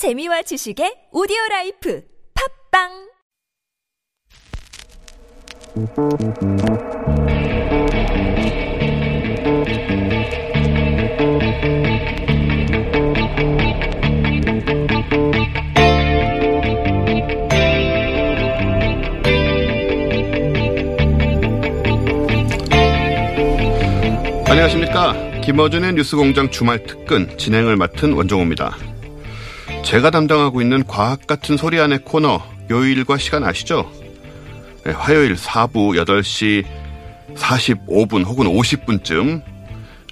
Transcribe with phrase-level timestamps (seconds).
[0.00, 2.02] 재미와 지식의 오디오 라이프
[2.72, 2.88] 팟빵
[24.48, 25.40] 안녕하십니까.
[25.42, 28.89] 김어준의 뉴스공장 주말 특근 진행을 맡은 원종우입니다.
[29.84, 33.90] 제가 담당하고 있는 과학 같은 소리 안의 코너 요일과 시간 아시죠?
[34.84, 36.64] 네, 화요일 4부 8시
[37.34, 39.42] 45분 혹은 50분쯤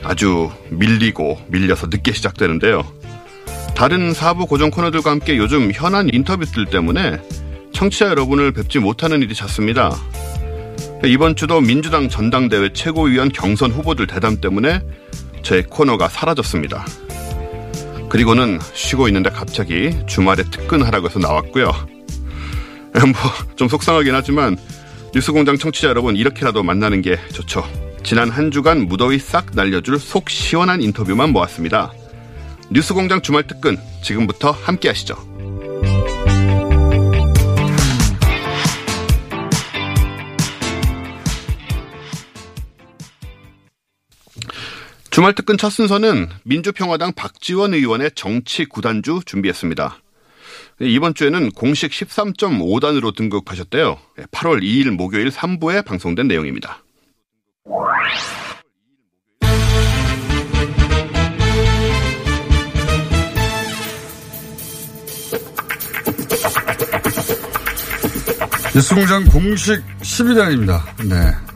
[0.02, 2.84] 아주 밀리고 밀려서 늦게 시작되는데요.
[3.74, 7.20] 다른 4부 고정 코너들과 함께 요즘 현안 인터뷰들 때문에
[7.72, 9.94] 청취자 여러분을 뵙지 못하는 일이 잦습니다.
[11.04, 14.80] 이번 주도 민주당 전당대회 최고위원 경선 후보들 대담 때문에
[15.42, 16.84] 제 코너가 사라졌습니다.
[18.08, 21.66] 그리고는 쉬고 있는데 갑자기 주말에 특근하라고 해서 나왔고요.
[22.92, 24.56] 뭐 좀 속상하긴 하지만
[25.14, 27.64] 뉴스공장 청취자 여러분 이렇게라도 만나는 게 좋죠.
[28.04, 31.92] 지난 한 주간 무더위 싹 날려줄 속 시원한 인터뷰만 모았습니다.
[32.70, 35.27] 뉴스공장 주말 특근 지금부터 함께 하시죠.
[45.18, 49.98] 주말 특근 첫 순서는 민주평화당 박지원 의원의 정치 구단주 준비했습니다.
[50.78, 53.98] 이번 주에는 공식 13.5단으로 등극하셨대요.
[54.30, 56.84] 8월 2일 목요일 3부에 방송된 내용입니다.
[68.72, 71.08] 뉴스공장 공식 12단입니다.
[71.08, 71.47] 네.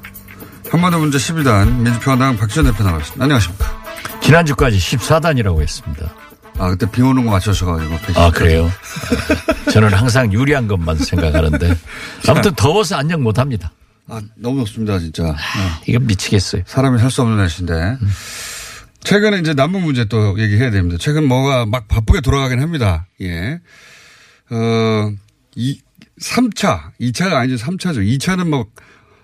[0.72, 3.22] 한반도 문제 12단 민주평화당 박지원 대표 나왔습니다.
[3.24, 3.82] 안녕하십니까.
[4.22, 6.14] 지난주까지 14단이라고 했습니다.
[6.58, 7.98] 아, 그때 비 오는 거 맞춰셔가지고.
[8.18, 8.70] 아, 그래요?
[9.66, 11.76] 아, 저는 항상 유리한 것만 생각하는데.
[12.26, 13.70] 아무튼 더워서 안녕 못 합니다.
[14.08, 15.24] 아, 너무 덥습니다, 진짜.
[15.36, 16.62] 아, 이거 미치겠어요.
[16.66, 17.74] 사람이 살 수 없는 날씨인데.
[18.00, 18.10] 음.
[19.00, 20.96] 최근에 이제 남북 문제 또 얘기해야 됩니다.
[20.98, 23.06] 최근 뭐가 막 바쁘게 돌아가긴 합니다.
[23.20, 23.60] 예.
[24.50, 25.12] 어,
[25.54, 25.80] 이,
[26.20, 27.62] 3차, 2차가 아니죠.
[27.62, 27.98] 3차죠.
[28.16, 28.66] 2차는 뭐,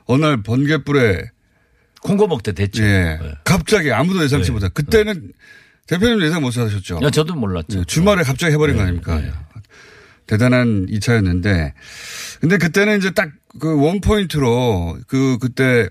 [0.06, 1.30] 어느 날 번개불에
[2.02, 2.82] 콩고 먹때 됐죠.
[2.82, 3.18] 예.
[3.20, 3.32] 네.
[3.44, 4.52] 갑자기 아무도 예상치 네.
[4.52, 4.70] 못한.
[4.72, 5.32] 그때는 네.
[5.86, 7.00] 대표님 예상 못 하셨죠.
[7.02, 7.80] 야, 저도 몰랐죠.
[7.80, 7.84] 예.
[7.84, 9.20] 주말에 갑자기 해버린 거 아닙니까?
[10.26, 11.72] 대단한 2차였는데.
[12.40, 15.88] 근데 그때는 이제 딱 그 원포인트로 그, 그때,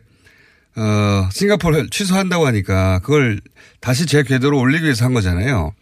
[0.75, 3.41] 어, 싱가포르 취소한다고 하니까 그걸
[3.79, 5.73] 다시 제 궤도로 올리기 위해서 한 거잖아요.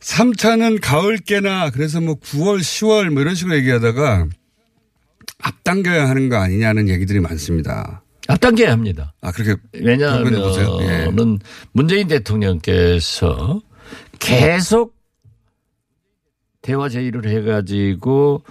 [0.00, 4.28] 3차는 가을 깨나 그래서 뭐 9월, 10월 뭐 이런 식으로 얘기하다가
[5.40, 8.02] 앞당겨야 하는 거 아니냐는 얘기들이 많습니다.
[8.28, 9.14] 앞당겨야 합니다.
[9.22, 9.60] 아, 그렇게.
[9.72, 10.34] 왜냐하면
[10.82, 11.08] 예.
[11.72, 13.60] 문재인 대통령께서
[14.18, 14.94] 계속
[16.60, 18.42] 대화 제의를 해가지고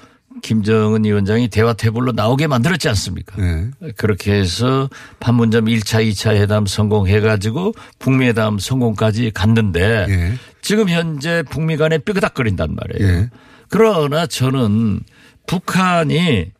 [0.41, 3.39] 김정은 위원장이 대화 테이블로 나오게 만들었지 않습니까?
[3.39, 3.69] 네.
[3.97, 4.89] 그렇게 해서
[5.19, 10.33] 판문점 1차, 2차 회담 성공해가지고 북미 회담 성공까지 갔는데 네.
[10.61, 13.19] 지금 현재 북미 간에 삐그닥거린단 말이에요.
[13.21, 13.29] 네.
[13.69, 15.01] 그러나 저는
[15.45, 16.51] 북한이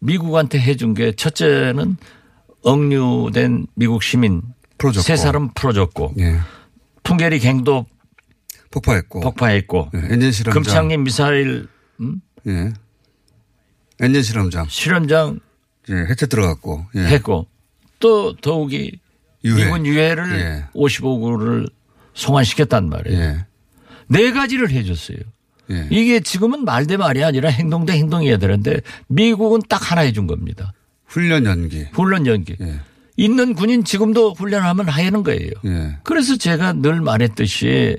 [0.00, 1.96] 미국한테 해준 게 첫째는
[2.62, 4.42] 억류된 미국 시민
[4.78, 5.02] 풀어줬고.
[5.02, 6.38] 세 사람 풀어줬고 예.
[7.02, 7.86] 풍계리 갱도
[8.70, 9.98] 폭파했고 폭파했고 예.
[10.12, 11.68] 엔진 실험장 금창리 미사일
[12.00, 12.20] 음?
[12.46, 12.72] 예.
[14.00, 15.40] 엔진 실험장 실험장
[15.90, 15.94] 예.
[16.10, 17.00] 해체 들어갔고 예.
[17.00, 17.46] 했고
[17.98, 19.00] 또 더욱이
[19.44, 19.64] 유해.
[19.64, 20.64] 미군 유해를 예.
[20.78, 21.70] 55구를
[22.14, 23.20] 송환시켰단 말이에요.
[23.20, 23.46] 예.
[24.08, 25.18] 네 가지를 해줬어요.
[25.70, 25.86] 예.
[25.90, 30.72] 이게 지금은 말 대 말이 아니라 행동 대 행동이어야 되는데 미국은 딱 하나 해준 겁니다.
[31.06, 31.86] 훈련 연기.
[31.92, 32.56] 훈련 연기.
[32.60, 32.80] 예.
[33.16, 35.50] 있는 군인 지금도 훈련하면 하는 거예요.
[35.66, 35.96] 예.
[36.04, 37.96] 그래서 제가 늘 말했듯이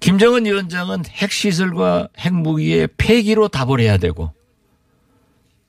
[0.00, 4.32] 김정은 위원장은 핵시설과 핵무기의 폐기로 답을 해야 되고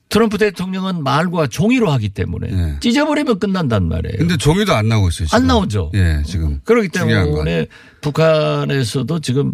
[0.08, 2.76] 트럼프 대통령은 말과 종이로 하기 때문에 예.
[2.80, 4.18] 찢어버리면 끝난단 말이에요.
[4.18, 5.26] 근데 종이도 안 나오고 있어요.
[5.26, 5.36] 지금.
[5.36, 5.90] 안 나오죠.
[5.94, 6.60] 예, 지금.
[6.64, 7.66] 그렇기 때문에
[8.02, 9.52] 북한에서도 지금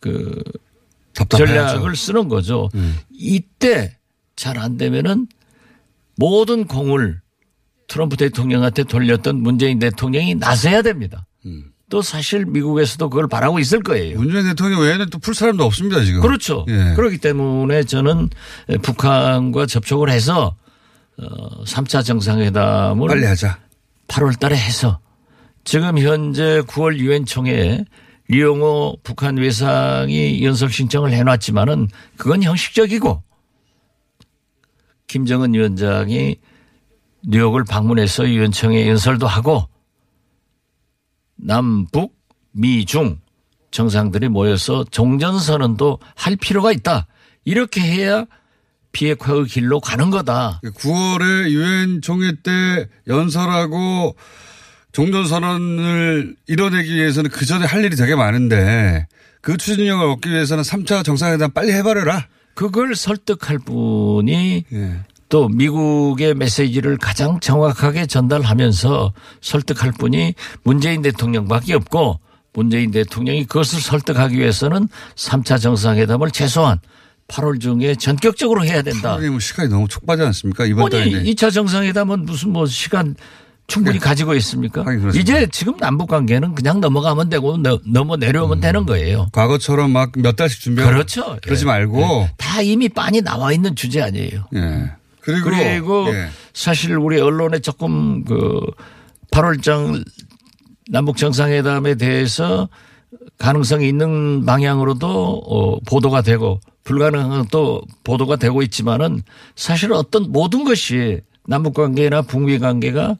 [0.00, 0.42] 그
[1.28, 2.68] 전략을 쓰는 거죠.
[2.74, 2.98] 음.
[3.10, 3.96] 이때
[4.36, 5.26] 잘 안 되면은
[6.16, 7.20] 모든 공을
[7.88, 11.26] 트럼프 대통령한테 돌렸던 문재인 대통령이 나서야 됩니다.
[11.46, 11.72] 음.
[11.90, 14.18] 또 사실 미국에서도 그걸 바라고 있을 거예요.
[14.18, 16.20] 문재인 대통령 외에는 또 풀 사람도 없습니다, 지금.
[16.20, 16.66] 그렇죠.
[16.68, 16.92] 예.
[16.94, 18.28] 그렇기 때문에 저는
[18.82, 20.54] 북한과 접촉을 해서
[21.18, 23.58] 3차 어, 정상회담을 빨리 하자.
[24.08, 25.00] 8월 달에 해서
[25.64, 27.84] 지금 현재 9월 유엔 총회에
[28.28, 33.22] 리용호 북한 외상이 연설 신청을 해놨지만은 그건 형식적이고
[35.06, 36.36] 김정은 위원장이
[37.26, 39.68] 뉴욕을 방문해서 위원청에 연설도 하고
[41.36, 42.14] 남북
[42.52, 43.18] 미중
[43.70, 47.06] 정상들이 모여서 종전선언도 할 필요가 있다.
[47.44, 48.26] 이렇게 해야
[48.92, 50.60] 비핵화의 길로 가는 거다.
[50.64, 54.16] 9월에 유엔 총회 때 연설하고
[54.98, 59.06] 종전선언을 이뤄내기 위해서는 그 전에 할 일이 되게 많은데
[59.40, 62.26] 그 추진력을 얻기 위해서는 3차 정상회담 빨리 해버려라.
[62.54, 65.00] 그걸 설득할 분이 예.
[65.28, 70.34] 또 미국의 메시지를 가장 정확하게 전달하면서 설득할 분이
[70.64, 72.18] 문재인 대통령밖에 없고
[72.52, 76.80] 문재인 대통령이 그것을 설득하기 위해서는 3차 정상회담을 최소한
[77.28, 79.16] 8월 중에 전격적으로 해야 된다.
[79.16, 80.64] 뭐 시간이 너무 촉박하지 않습니까?
[80.64, 81.22] 이번 달인데.
[81.22, 83.14] 2차 정상회담은 무슨 뭐 시간
[83.68, 84.82] 충분히 가지고 있습니까?
[85.14, 89.28] 이제 지금 남북 관계는 그냥 넘어가면 되고 너- 넘어 내려오면 되는 거예요.
[89.32, 91.36] 과거처럼 막 몇 달씩 준비하고 그렇죠.
[91.42, 91.66] 그러지 예.
[91.66, 92.32] 말고 예.
[92.38, 94.44] 다 이미 빤히 나와 있는 주제 아니에요.
[94.54, 94.90] 예.
[95.20, 96.28] 그리고, 그리고 예.
[96.54, 98.58] 사실 우리 언론에 조금 그
[99.32, 100.02] 8월장
[100.90, 102.70] 남북 정상회담에 대해서
[103.36, 105.06] 가능성이 있는 방향으로도
[105.46, 109.22] 어, 보도가 되고 불가능한 또 보도가 되고 있지만은
[109.56, 113.18] 사실 어떤 모든 것이 남북 관계나 북미 관계가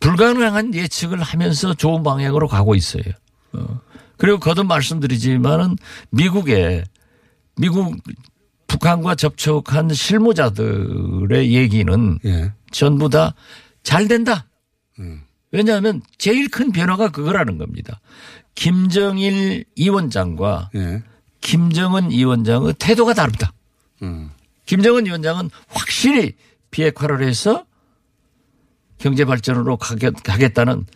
[0.00, 3.04] 불가능한 예측을 하면서 좋은 방향으로 가고 있어요.
[3.52, 3.80] 어.
[4.16, 5.76] 그리고 거듭 말씀드리지만은
[6.10, 6.84] 미국에
[7.56, 7.96] 미국
[8.66, 12.52] 북한과 접촉한 실무자들의 얘기는 예.
[12.70, 13.34] 전부 다
[13.86, 14.46] 잘 된다.
[15.52, 18.00] 왜냐하면 제일 큰 변화가 그거라는 겁니다.
[18.56, 21.04] 김정일 위원장과 예.
[21.40, 23.52] 김정은 위원장의 태도가 다릅니다.
[24.02, 24.32] 음.
[24.66, 26.34] 김정은 위원장은 확실히
[26.72, 27.64] 비핵화를 해서
[28.98, 30.86] 경제 발전으로 가겠- 가겠다는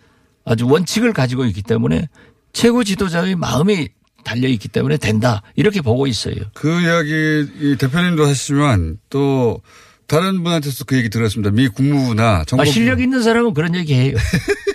[0.44, 2.08] 아주 원칙을 가지고 있기 때문에
[2.52, 3.88] 최고 지도자의 마음이
[4.25, 6.35] 달려 있기 때문에 된다 이렇게 보고 있어요.
[6.55, 9.61] 그 이야기 이 대표님도 하시지만 또
[10.06, 11.50] 다른 분한테서 그 얘기 들었습니다.
[11.52, 14.17] 미 국무부나 정부 아, 실력 있는 사람은 그런 얘기 해요.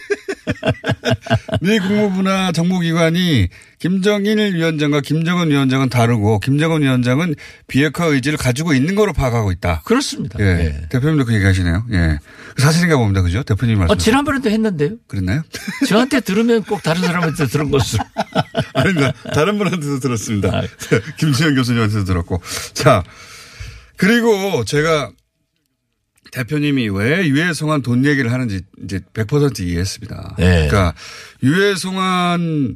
[1.61, 3.49] 미 국무부나 정부기관이
[3.79, 7.35] 김정일 위원장과 김정은 위원장은 다르고 김정은 위원장은
[7.67, 9.81] 비핵화 의지를 가지고 있는 거로 파악하고 있다.
[9.85, 10.39] 그렇습니다.
[10.39, 10.45] 예.
[10.45, 10.87] 예.
[10.89, 11.85] 대표님도 그 얘기 하시네요.
[11.91, 12.19] 예.
[12.57, 13.21] 사실인가 봅니다.
[13.21, 13.43] 그죠?
[13.43, 13.91] 대표님 말씀.
[13.91, 14.91] 어, 지난번에도 했는데요.
[15.07, 15.41] 그랬나요?
[15.87, 18.03] 저한테 들으면 꼭 다른 사람한테 들은 것으로.
[18.73, 19.13] 아닙니다.
[19.33, 20.49] 다른 분한테도 들었습니다.
[20.49, 20.61] 아.
[21.17, 22.41] 김수현 교수님한테도 들었고.
[22.73, 23.03] 자,
[23.97, 25.11] 그리고 제가
[26.35, 30.35] 대표님이 왜 유해송환 돈 얘기를 하는지 이제 100% 이해했습니다.
[30.37, 30.67] 네.
[30.67, 30.93] 그러니까
[31.41, 32.75] 유해송환에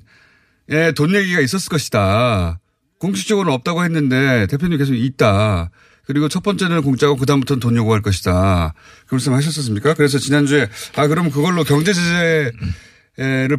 [0.96, 2.60] 돈 얘기가 있었을 것이다.
[3.00, 5.72] 공식적으로는 없다고 했는데 대표님 계속 있다.
[6.06, 8.74] 그리고 첫 번째는 공짜고 그다음부터는 돈 요구할 것이다.
[9.08, 9.94] 그 말씀 하셨었습니까?
[9.94, 12.54] 그래서 지난주에 아, 그럼 그걸로 경제제재를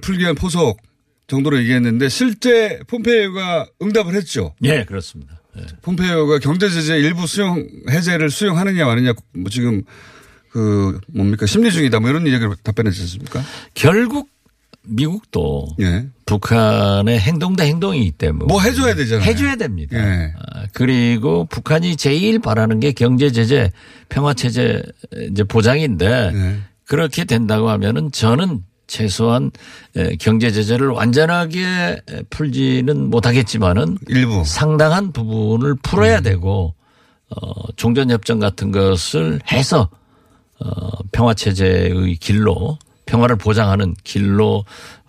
[0.00, 0.79] 풀기 위한 포석
[1.26, 4.55] 정도로 얘기했는데 실제 폼페이오가 응답을 했죠.
[4.62, 5.39] 예, 그렇습니다.
[5.58, 5.67] 예.
[5.82, 9.82] 폼페이오가 경제 제재 일부 수용, 해제를 수용하느냐 마느냐 뭐 지금
[10.50, 13.43] 그 뭡니까 심리 중이다 뭐 이런 얘기를 답변했지 않습니까?
[13.75, 14.29] 결국
[14.82, 16.06] 미국도 예.
[16.26, 19.25] 북한의 행동 대 행동이기 때문에 뭐 해줘야 되잖아요.
[19.25, 19.99] 해줘야 됩니다.
[19.99, 20.32] 예.
[20.38, 23.70] 아, 그리고 북한이 제일 바라는 게 경제 제재,
[24.08, 24.82] 평화 체제
[25.31, 26.56] 이제 보장인데 예.
[26.87, 29.50] 그렇게 된다고 하면은 저는 최소한
[29.96, 34.42] 에, 경제 제재를 완전하게 풀지는 못하겠지만은 일부.
[34.44, 36.75] 상당한 부분을 풀어야 되고
[37.31, 39.88] 어 종전 협정 같은 것을 해서
[40.58, 44.64] 어 평화 체제의 길로 평화를 보장하는 길로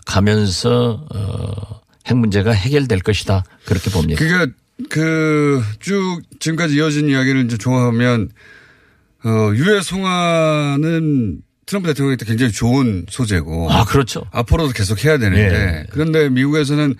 [0.05, 4.17] 가면서 어 핵 문제가 해결될 것이다 그렇게 봅니다.
[4.19, 4.51] 그러니까
[4.89, 8.29] 그쭉 지금까지 이어진 이야기를 이제 종합하면
[9.23, 14.25] 어 유해 송화는 트럼프 대통령한테 굉장히 좋은 소재고 아 그렇죠.
[14.31, 15.85] 앞으로도 계속 해야 되는데 예.
[15.91, 16.95] 그런데 미국에서는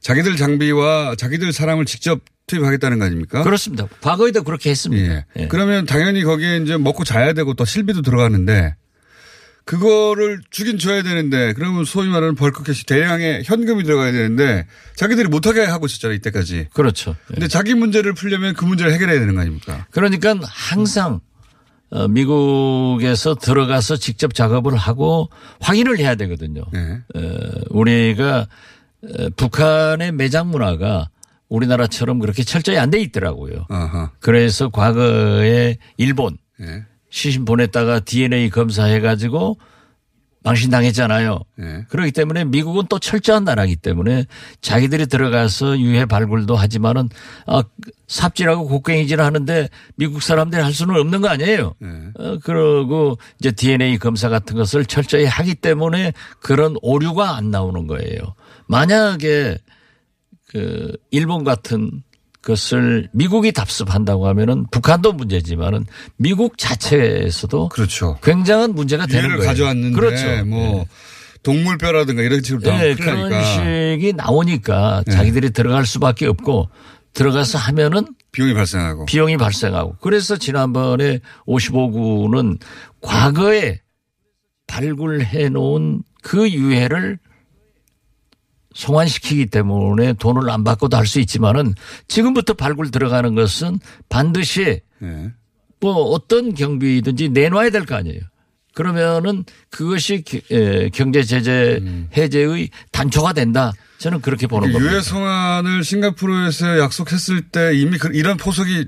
[0.00, 3.42] 자기들 장비와 자기들 사람을 직접 투입하겠다는 거 아닙니까?
[3.42, 3.86] 그렇습니다.
[4.00, 5.14] 과거에도 그렇게 했습니다.
[5.14, 5.24] 예.
[5.36, 5.48] 예.
[5.48, 8.74] 그러면 당연히 거기에 이제 먹고 자야 되고 또 실비도 들어가는데
[9.64, 14.66] 그거를 주긴 줘야 되는데 그러면 소위 말하는 벌크캐시 대량의 현금이 들어가야 되는데
[14.96, 16.68] 자기들이 못하게 하고 있었잖아요 이때까지.
[16.74, 17.16] 그렇죠.
[17.30, 17.34] 예.
[17.34, 19.86] 근데 자기 문제를 풀려면 그 문제를 해결해야 되는 거 아닙니까?
[19.90, 21.20] 그러니까 항상 어,
[22.08, 25.28] 미국에서 들어가서 직접 작업을 하고
[25.60, 26.62] 확인을 해야 되거든요.
[26.74, 27.00] 예.
[27.18, 28.46] 어, 우리가
[29.04, 31.08] 어, 북한의 매장 문화가
[31.48, 33.66] 우리나라처럼 그렇게 철저히 안 돼 있더라고요.
[33.68, 34.10] 아하.
[34.20, 36.84] 그래서 과거에 일본 예.
[37.10, 39.58] 시신 보냈다가 DNA 검사해 가지고
[40.44, 41.40] 망신당했잖아요.
[41.60, 41.84] 예.
[41.88, 44.26] 그렇기 때문에 미국은 또 철저한 나라이기 때문에
[44.60, 47.08] 자기들이 들어가서 유해 발굴도 하지만은
[47.46, 47.62] 아,
[48.08, 51.74] 삽질하고 곡괭이질 하는데 미국 사람들이 할 수는 없는 거 아니에요.
[51.82, 51.86] 예.
[52.18, 58.34] 어, 그러고 이제 DNA 검사 같은 것을 철저히 하기 때문에 그런 오류가 안 나오는 거예요.
[58.66, 59.58] 만약에
[60.48, 62.02] 그 일본 같은
[62.42, 68.18] 것을 미국이 답습한다고 하면은 북한도 문제지만은 미국 자체에서도 그렇죠.
[68.22, 69.44] 굉장한 문제가 되는 거예요.
[69.44, 70.44] 가져왔는데 그렇죠.
[70.44, 70.84] 뭐
[71.42, 75.12] 동물뼈라든가 이런 식으로 네, 그런 나니까 식이 나오니까 네.
[75.12, 76.68] 자기들이 들어갈 수밖에 없고
[77.14, 79.06] 들어가서 하면은 비용이 발생하고.
[79.06, 82.58] 비용이 발생하고 그래서 지난번에 55구는
[83.00, 83.80] 과거에
[84.66, 87.18] 발굴해 놓은 그 유해를
[88.74, 91.74] 송환시키기 때문에 돈을 안 받고도 할 수 있지만은
[92.08, 95.30] 지금부터 발굴 들어가는 것은 반드시 네.
[95.80, 98.20] 뭐 어떤 경비든지 내놔야 될 거 아니에요.
[98.74, 102.08] 그러면은 그것이 기- 에, 경제 제재 음.
[102.16, 103.72] 해제의 단초가 된다.
[103.98, 104.90] 저는 그렇게 보는 겁니다.
[104.92, 108.86] 유해 송환을 싱가포르에서 약속했을 때 이미 그 이런 포석이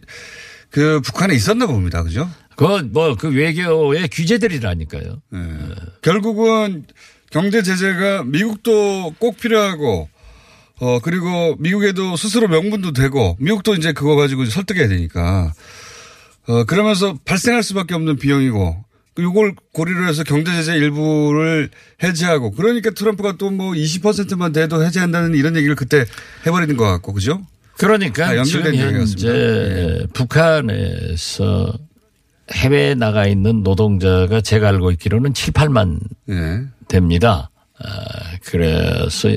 [0.70, 2.02] 그 북한에 있었나 봅니다.
[2.02, 2.30] 그죠?
[2.56, 5.20] 그 뭐 그 외교의 규제들이라니까요.
[5.32, 5.40] 네.
[6.02, 6.84] 결국은
[7.34, 10.08] 경제 제재가 미국도 꼭 필요하고
[10.80, 15.52] 어 그리고 미국에도 스스로 명분도 되고 미국도 이제 그거 가지고 설득해야 되니까
[16.46, 18.84] 어 그러면서 발생할 수밖에 없는 비용이고
[19.18, 21.70] 이걸 고리로 해서 경제 제재 일부를
[22.04, 26.04] 해제하고 그러니까 트럼프가 또 뭐 20%만 돼도 해제한다는 이런 얘기를 그때
[26.46, 27.40] 해버리는 것 같고 그죠?
[27.78, 30.06] 그러니까 다 지금 현재 얘기였습니다.
[30.14, 31.72] 북한에서
[32.52, 35.98] 해외에 나가 있는 노동자가 제가 알고 있기로는 7, 8만
[36.30, 36.62] 예.
[36.88, 37.50] 됩니다.
[37.78, 37.86] 아,
[38.44, 39.28] 그래서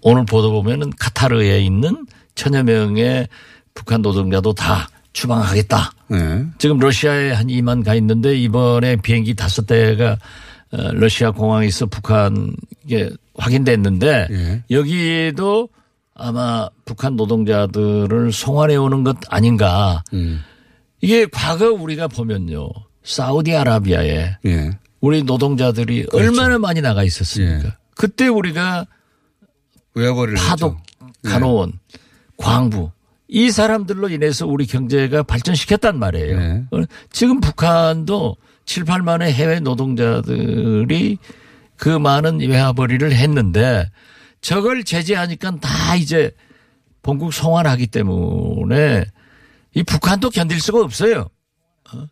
[0.00, 3.28] 오늘 보도 보면은 카타르에 있는 천여 명의
[3.74, 5.90] 북한 노동자도 다 추방하겠다.
[6.12, 6.44] 예.
[6.58, 10.18] 지금 러시아에 한 2만 가 있는데 이번에 비행기 다섯 대가
[10.70, 14.62] 어, 러시아 공항에서 북한에 확인됐는데 예.
[14.70, 15.68] 여기도
[16.14, 20.02] 아마 북한 노동자들을 송환해 오는 것 아닌가.
[20.12, 20.40] 음.
[21.00, 22.68] 이게 과거 우리가 보면요.
[23.04, 24.70] 사우디아라비아에 예.
[25.00, 27.68] 우리 노동자들이 얼마나 많이 나가 있었습니까?
[27.68, 27.72] 예.
[27.94, 28.86] 그때 우리가
[29.94, 31.12] 외화벌이를 파독, 했죠.
[31.24, 31.72] 간호원,
[32.36, 32.90] 광부
[33.28, 36.38] 이 사람들로 인해서 우리 경제가 발전시켰단 말이에요.
[36.38, 36.64] 네.
[36.70, 41.18] 어, 지금 북한도 7, 8만의 해외 노동자들이
[41.76, 43.90] 그 많은 외화벌이를 했는데
[44.40, 46.32] 저걸 제재하니까 다 이제
[47.02, 49.04] 본국 송환하기 때문에
[49.74, 51.28] 이 북한도 견딜 수가 없어요.
[51.92, 52.06] 어?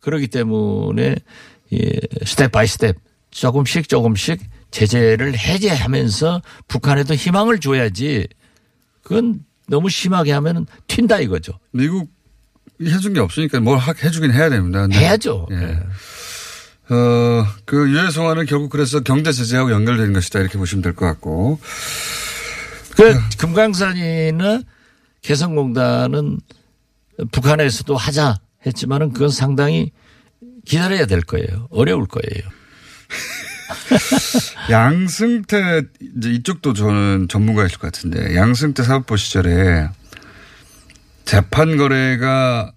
[0.00, 1.16] 그렇기 때문에 이
[2.26, 2.96] step by step
[3.30, 4.40] 조금씩 조금씩
[4.70, 8.26] 제재를 해제하면서 북한에도 희망을 줘야지
[9.02, 11.52] 그건 너무 심하게 하면 튄다 이거죠.
[11.72, 12.10] 미국
[12.82, 14.86] 해준 게 없으니까 뭘 하- 해주긴 해야 됩니다.
[14.92, 15.46] 해야죠.
[15.50, 15.54] 예.
[15.56, 15.78] 네.
[16.90, 21.58] 어, 그 유해 송환은 결국 그래서 경제 제재하고 연결되는 것이다 이렇게 보시면 될 것 같고.
[22.96, 24.60] 그 금강산이나
[25.22, 26.40] 개성공단은
[27.32, 29.92] 북한에서도 하자 했지만은 그건 상당히
[30.64, 31.68] 기다려야 될 거예요.
[31.70, 32.42] 어려울 거예요.
[34.70, 35.82] 양승태
[36.18, 39.88] 이제 이쪽도 저는 전문가일 것 같은데 양승태 사법부 시절에
[41.24, 42.72] 재판 거래가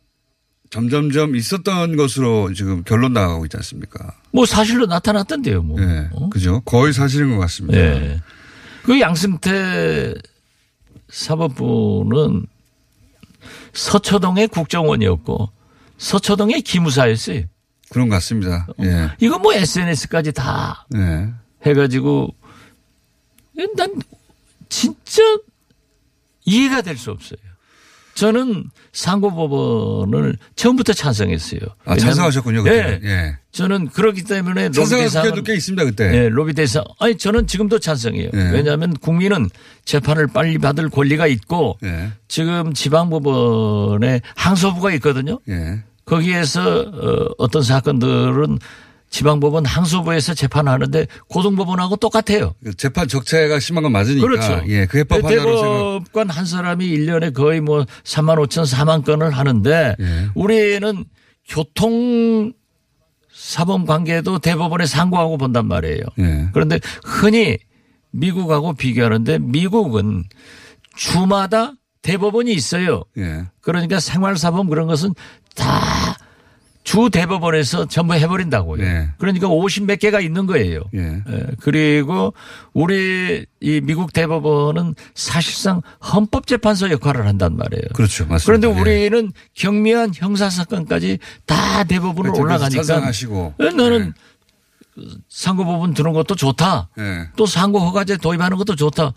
[0.69, 4.13] 점점점 있었던 것으로 지금 결론 나가고 있지 않습니까?
[4.31, 5.63] 뭐 사실로 나타났던데요.
[5.63, 5.81] 뭐.
[5.81, 6.09] 예.
[6.11, 6.29] 어?
[6.29, 6.61] 그죠?
[6.61, 7.77] 거의 사실인 것 같습니다.
[7.79, 8.21] 예.
[8.83, 10.13] 그 양승태
[11.09, 12.45] 사법부는
[13.73, 15.49] 서초동의 국정원이었고
[15.97, 17.43] 서초동의 기무사였어요.
[17.89, 18.67] 그런 것 같습니다.
[18.81, 19.09] 예.
[19.19, 21.29] 이거 뭐 SNS까지 다 예.
[21.65, 22.33] 해가지고
[23.75, 23.93] 난
[24.69, 25.21] 진짜
[26.45, 27.37] 이해가 될 수 없어요.
[28.13, 31.59] 저는 상고법원을 처음부터 찬성했어요.
[31.85, 32.63] 아, 찬성하셨군요.
[32.63, 32.99] 그때.
[32.99, 33.07] 네.
[33.07, 33.37] 예.
[33.51, 36.09] 저는 그렇기 때문에 찬성한 꽤 있습니다, 그때.
[36.09, 36.83] 네, 로비 대상.
[36.99, 38.29] 아니 저는 지금도 찬성해요.
[38.33, 38.37] 예.
[38.51, 39.49] 왜냐하면 국민은
[39.85, 42.11] 재판을 빨리 받을 권리가 있고 예.
[42.27, 45.39] 지금 지방법원에 항소부가 있거든요.
[46.07, 46.09] 예.
[46.09, 48.59] 거기에서 어, 어떤 사건들은
[49.09, 52.53] 지방법원 항소부에서 재판하는데 고등법원하고 똑같아요.
[52.63, 54.27] 그 재판 적체가 심한 건 맞으니까.
[54.27, 54.61] 그렇죠.
[54.67, 54.85] 예.
[54.85, 55.99] 그 해법 하나로.
[56.01, 60.29] 대법관 한 사람이 1년에 거의 뭐 3만 5천 4만 건을 하는데 예.
[60.35, 61.05] 우리는
[61.47, 62.51] 교통
[63.33, 66.01] 사범 관계도 대법원에 상고하고 본단 말이에요.
[66.19, 66.49] 예.
[66.53, 67.57] 그런데 흔히
[68.11, 70.23] 미국하고 비교하는데 미국은
[70.97, 73.03] 주마다 대법원이 있어요.
[73.17, 73.45] 예.
[73.61, 75.13] 그러니까 생활사범 그런 것은
[75.57, 76.17] 다
[76.87, 78.81] 주 대법원에서 전부 해버린다고요.
[78.81, 79.09] 네.
[79.17, 80.83] 그러니까 50 몇 개가 있는 거예요.
[80.95, 81.21] 예.
[81.29, 82.33] 예, 그리고
[82.71, 85.81] 우리 이 미국 대법원은 사실상
[86.13, 87.89] 헌법재판소 역할을 한단 말이에요.
[87.93, 88.25] 그렇죠.
[88.25, 88.45] 맞습니다.
[88.45, 88.81] 그런데 예.
[88.81, 93.55] 우리는 경미한 형사사건까지 다 대법원으로 그래서 올라가니까 찬성하시고.
[93.59, 94.13] 예, 나는
[95.27, 96.87] 상고법원 두는 것도 좋다.
[96.99, 97.27] 예.
[97.35, 99.11] 또 상고 허가제 도입하는 것도 좋다.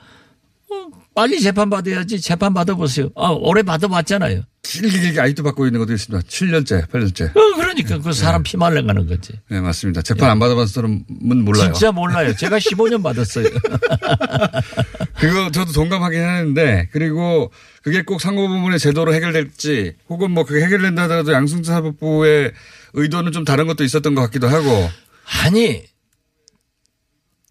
[1.14, 2.21] 어, 빨리 재판 받아야지.
[2.21, 3.11] 재판 받아보세요.
[3.17, 4.43] 아, 오래 받아봤잖아요.
[4.62, 6.26] 길게 아직도 받고 있는 것도 있습니다.
[6.29, 7.37] 7년째, 8년째.
[7.37, 9.33] 어, 그러니까 그 사람 피 말려 가는 거지.
[9.49, 10.02] 네, 맞습니다.
[10.02, 11.05] 재판 안 받아본 사람은
[11.45, 11.73] 몰라요.
[11.73, 12.35] 진짜 몰라요.
[12.37, 13.47] 제가 15년 받았어요.
[15.19, 17.50] 그거 저도 동감하긴 하는데 그리고
[17.83, 22.52] 그게 꼭 상고부문의 제도로 해결될지 혹은 뭐 그게 해결된다 하더라도 양승태 사법부의
[22.93, 24.88] 의도는 좀 다른 것도 있었던 것 같기도 하고
[25.45, 25.83] 아니,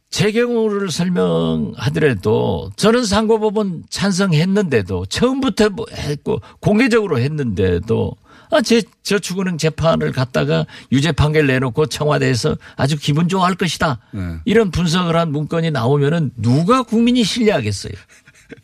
[0.09, 8.15] 제 경우를 설명하더라도 저는 상고법원 찬성했는데도 처음부터 뭐 했고 공개적으로 했는데도
[8.51, 13.99] 아, 제 저축은행 재판을 갖다가 유죄 판결 내놓고 청와대에서 아주 기분 좋아할 것이다.
[14.11, 14.37] 네.
[14.45, 17.93] 이런 분석을 한 문건이 나오면은 누가 국민이 신뢰하겠어요.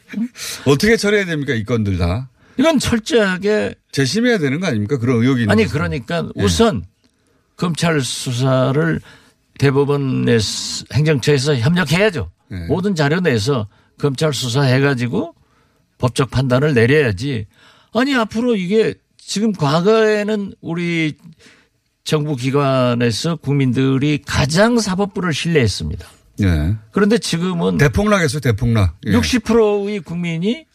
[0.65, 1.53] 어떻게 처리해야 됩니까?
[1.53, 2.29] 이 건들 다.
[2.57, 4.97] 이건 철저하게 재심해야 되는 거 아닙니까?
[4.97, 5.73] 그런 의혹이 아니 것은.
[5.73, 6.83] 그러니까 우선
[7.55, 8.99] 검찰 수사를
[9.59, 12.31] 대법원의 스- 행정처에서 협력해야죠.
[12.49, 12.65] 네.
[12.67, 15.33] 모든 자료 내서 검찰 수사해가지고
[15.97, 17.45] 법적 판단을 내려야지.
[17.93, 21.13] 아니 앞으로 이게 지금 과거에는 우리
[22.03, 26.07] 정부 기관에서 국민들이 가장 사법부를 신뢰했습니다.
[26.43, 26.75] 예.
[26.91, 28.97] 그런데 지금은 대폭락했어요, 대폭락.
[29.07, 29.11] 예.
[29.11, 30.65] 60%의 국민이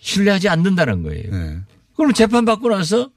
[0.00, 1.24] 신뢰하지 않는다는 거예요.
[1.32, 1.58] 예.
[1.96, 3.10] 그럼 재판 받고 나서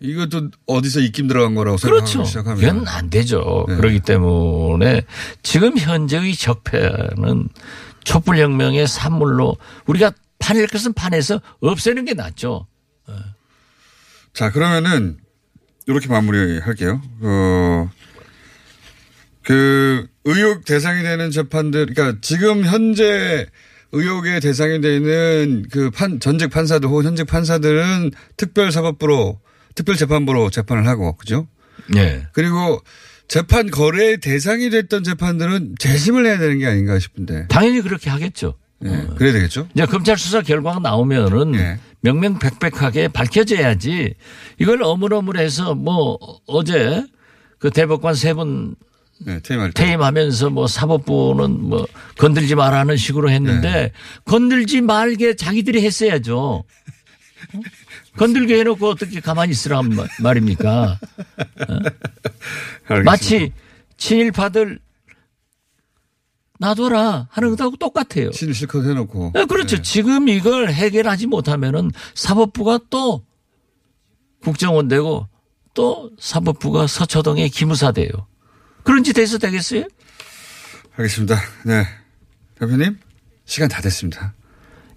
[0.00, 2.24] 이것도 어디서 입김 들어간 거라고 그렇죠.
[2.24, 2.62] 시작하면.
[2.62, 3.64] 이건 안 되죠.
[3.68, 3.76] 네.
[3.76, 5.04] 그렇기 때문에
[5.42, 7.48] 지금 현재의 적폐는
[8.04, 12.66] 촛불혁명의 산물로 우리가 파낼 것은 파내서 없애는 게 낫죠.
[14.32, 15.16] 자, 그러면은
[15.86, 17.00] 이렇게 마무리할게요.
[17.22, 17.90] 어,
[19.42, 23.46] 그 의혹 대상이 되는 재판들, 그러니까 지금 현재
[23.92, 29.40] 의혹의 대상이 되는 그 판, 전직 판사들 혹은 현직 판사들은 특별사법부로,
[29.76, 31.46] 특별재판부로 재판을 하고, 그죠?
[31.94, 32.26] 네.
[32.32, 32.80] 그리고
[33.28, 37.46] 재판 거래 대상이 됐던 재판들은 재심을 해야 되는 게 아닌가 싶은데.
[37.48, 38.54] 당연히 그렇게 하겠죠.
[38.84, 39.68] 예, 그래야 되겠죠?
[39.74, 41.78] 이제 검찰 수사 결과가 나오면은 예.
[42.02, 44.14] 명명백백하게 밝혀져야지
[44.58, 47.02] 이걸 어물어물해서 뭐 어제
[47.58, 48.76] 그 대법관 세분
[49.24, 49.82] 네, 퇴임할 때.
[49.82, 51.86] 퇴임하면서 뭐 사법부는 뭐
[52.18, 53.92] 건들지 말라는 식으로 했는데 네.
[54.26, 56.38] 건들지 말게 자기들이 했어야죠.
[56.38, 56.64] 어?
[58.16, 60.98] 건들게 해놓고 어떻게 가만히 있으란 마- 말입니까?
[62.84, 63.02] 알겠습니다.
[63.04, 63.52] 마치
[63.96, 64.78] 친일파들
[66.58, 68.32] 놔둬라 하는 것하고 똑같아요.
[68.32, 69.32] 신 실컷 해놓고.
[69.34, 69.82] 네, 그렇죠.
[69.82, 73.24] 지금 이걸 해결하지 못하면은 사법부가 또
[74.42, 75.28] 국정원 되고
[75.74, 78.08] 또 사법부가 서초동의 기무사 돼요.
[78.84, 79.84] 그런 짓 해서 되겠어요?
[80.96, 81.36] 알겠습니다.
[81.66, 81.84] 네.
[82.58, 82.98] 대표님,
[83.44, 84.32] 시간 다 됐습니다.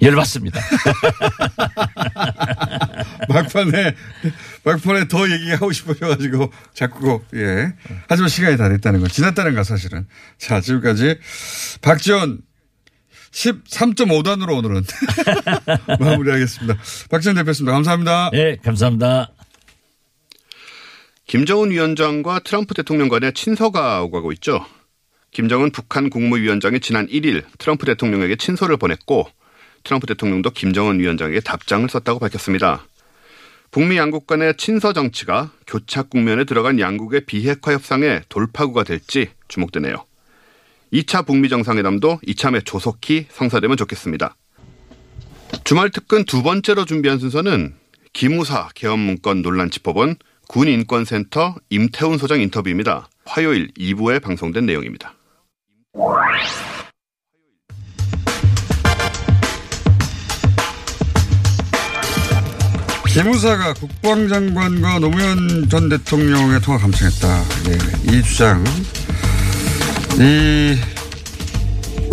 [0.02, 0.60] 열받습니다.
[3.30, 3.96] 막판에,
[4.64, 7.74] 막판에 더 얘기하고 싶으셔가지고 자꾸, 예.
[8.08, 10.08] 하지만 시간이 다 됐다는 거, 지났다는 거 사실은.
[10.38, 11.18] 자, 지금까지
[11.82, 12.42] 박지원
[13.32, 14.84] 13.5단으로 오늘은
[16.00, 16.80] 마무리하겠습니다.
[17.10, 17.74] 박지원 대표였습니다.
[17.74, 18.30] 감사합니다.
[18.32, 19.32] 네, 감사합니다.
[21.28, 24.66] 김정은 위원장과 트럼프 대통령 간의 친서가 오가고 있죠.
[25.32, 29.30] 김정은 북한 국무위원장이 지난 1일 트럼프 대통령에게 친서를 보냈고
[29.84, 32.86] 트럼프 대통령도 김정은 위원장에게 답장을 썼다고 밝혔습니다.
[33.72, 40.06] 북미 양국 간의 친서 정치가 교착 국면에 들어간 양국의 비핵화 협상의 돌파구가 될지 주목되네요.
[40.92, 44.36] 2차 북미 정상회담도 이참에 조속히 성사되면 좋겠습니다.
[45.64, 47.76] 주말 특근 두 번째로 준비한 순서는
[48.14, 50.16] 기무사 개헌 문건 논란 짚어본
[50.48, 53.08] 군인권센터 임태훈 소장 인터뷰입니다.
[53.26, 55.14] 화요일 2부에 방송된 내용입니다.
[63.20, 67.44] 기무사가 국방장관과 노무현 전 대통령의 통화 감청했다.
[67.68, 68.64] 예, 이 주장,
[70.18, 70.78] 이,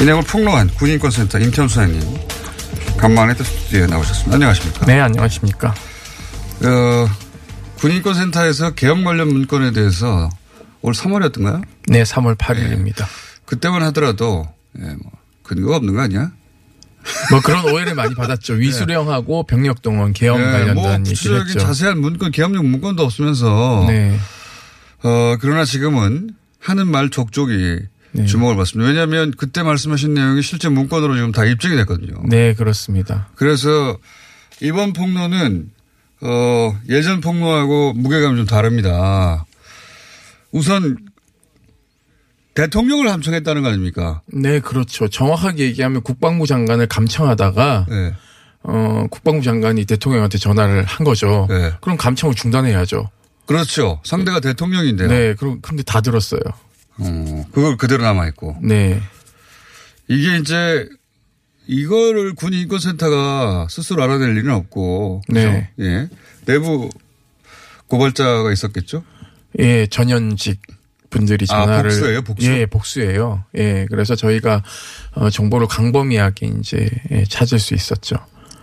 [0.01, 2.03] 이 내용을 폭로한 군인권센터 임태훈 소장님.
[2.97, 4.35] 간만에 또 스튜디오에 나오셨습니다.
[4.35, 4.87] 안녕하십니까.
[4.87, 5.69] 네, 안녕하십니까.
[6.65, 7.09] 어,
[7.77, 10.29] 군인권센터에서 개헌 관련 문건에 대해서
[10.83, 11.63] 올 3월이었던가요?
[11.87, 13.07] 네, 3월 8일입니다.
[13.45, 14.49] 그때만 하더라도,
[14.81, 15.13] 예, 뭐,
[15.45, 16.33] 근거가 없는 거 아니야?
[17.31, 18.55] 뭐 그런 오해를 많이 받았죠.
[18.61, 21.59] 위수령하고 병력 동원 개헌 예, 관련된 뭐, 얘기를 했죠.
[21.59, 24.17] 자세한 문건, 개헌용 문건도 없으면서, 네.
[25.03, 27.81] 어, 그러나 지금은 하는 말 족족이
[28.13, 28.27] 네.
[28.27, 28.89] 주목을 받습니다.
[28.89, 32.23] 왜냐하면 그때 말씀하신 내용이 실제 문건으로 지금 다 입증이 됐거든요.
[32.29, 33.29] 네, 그렇습니다.
[33.35, 33.99] 그래서
[34.61, 35.71] 이번 폭로는
[36.23, 39.45] 어, 예전 폭로하고 무게감이 좀 다릅니다.
[40.51, 40.97] 우선
[42.57, 44.23] 대통령을 감청했다는 거 아닙니까?
[44.33, 45.09] 네, 그렇죠.
[45.09, 48.15] 정확하게 얘기하면 국방부 장관을 감청하다가 네.
[48.63, 51.47] 어, 국방부 장관이 대통령한테 전화를 한 거죠.
[51.49, 51.73] 네.
[51.81, 53.11] 그럼 감청을 중단해야죠.
[53.47, 54.01] 그렇죠.
[54.05, 55.09] 상대가 대통령인데요.
[55.09, 56.41] 네, 그럼 근데 다 들었어요.
[56.99, 58.57] 어, 그걸 그대로 남아 있고.
[58.63, 59.01] 네.
[60.09, 60.89] 이게 이제
[61.67, 65.23] 이거를 군인권센터가 스스로 알아낼 일은 없고.
[65.27, 65.39] 그죠?
[65.41, 65.71] 네.
[65.81, 66.09] 예.
[66.47, 66.89] 내부
[67.89, 69.05] 고발자가 있었겠죠?
[69.59, 70.61] 예, 전현직
[71.11, 72.23] 분들이 아, 전화를 복수예요?
[72.23, 72.47] 복수?
[72.47, 73.45] 예, 복수예요.
[73.57, 74.63] 예, 그래서 저희가
[75.13, 78.17] 어, 정보를 광범위하게 이제 예, 찾을 수 있었죠.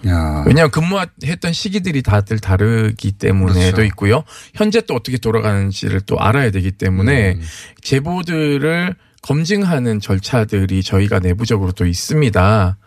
[0.08, 0.44] 야.
[0.46, 3.84] 왜냐하면 근무했던 시기들이 다들 다르기 때문에도 그렇죠.
[3.84, 4.24] 있고요.
[4.54, 7.40] 현재 또 어떻게 돌아가는지를 또 알아야 되기 때문에
[7.82, 12.78] 제보들을 검증하는 절차들이 저희가 내부적으로 또 있습니다.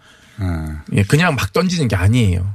[0.42, 0.98] 예.
[0.98, 2.54] 예, 그냥 막 던지는 게 아니에요.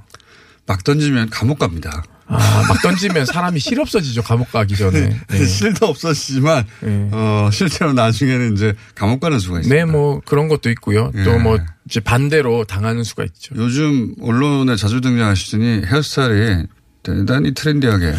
[0.68, 2.04] 막 던지면 감옥 갑니다.
[2.32, 4.24] 아, 막 던지면 사람이 실 없어지죠.
[4.24, 5.20] 감옥 가기 전에.
[5.28, 5.46] 네.
[5.46, 7.10] 실도 없었지만 네.
[7.12, 9.86] 어, 실제로 나중에는 이제 감옥 가는 수가 있습니다.
[9.86, 11.12] 네, 뭐 그런 것도 있고요.
[11.16, 11.24] 예.
[11.24, 13.54] 또뭐 이제 반대로 당하는 수가 있죠.
[13.56, 16.66] 요즘 언론에 자주 등장하시더니 헤어스타일이
[17.04, 18.14] 대단히 트렌디하게.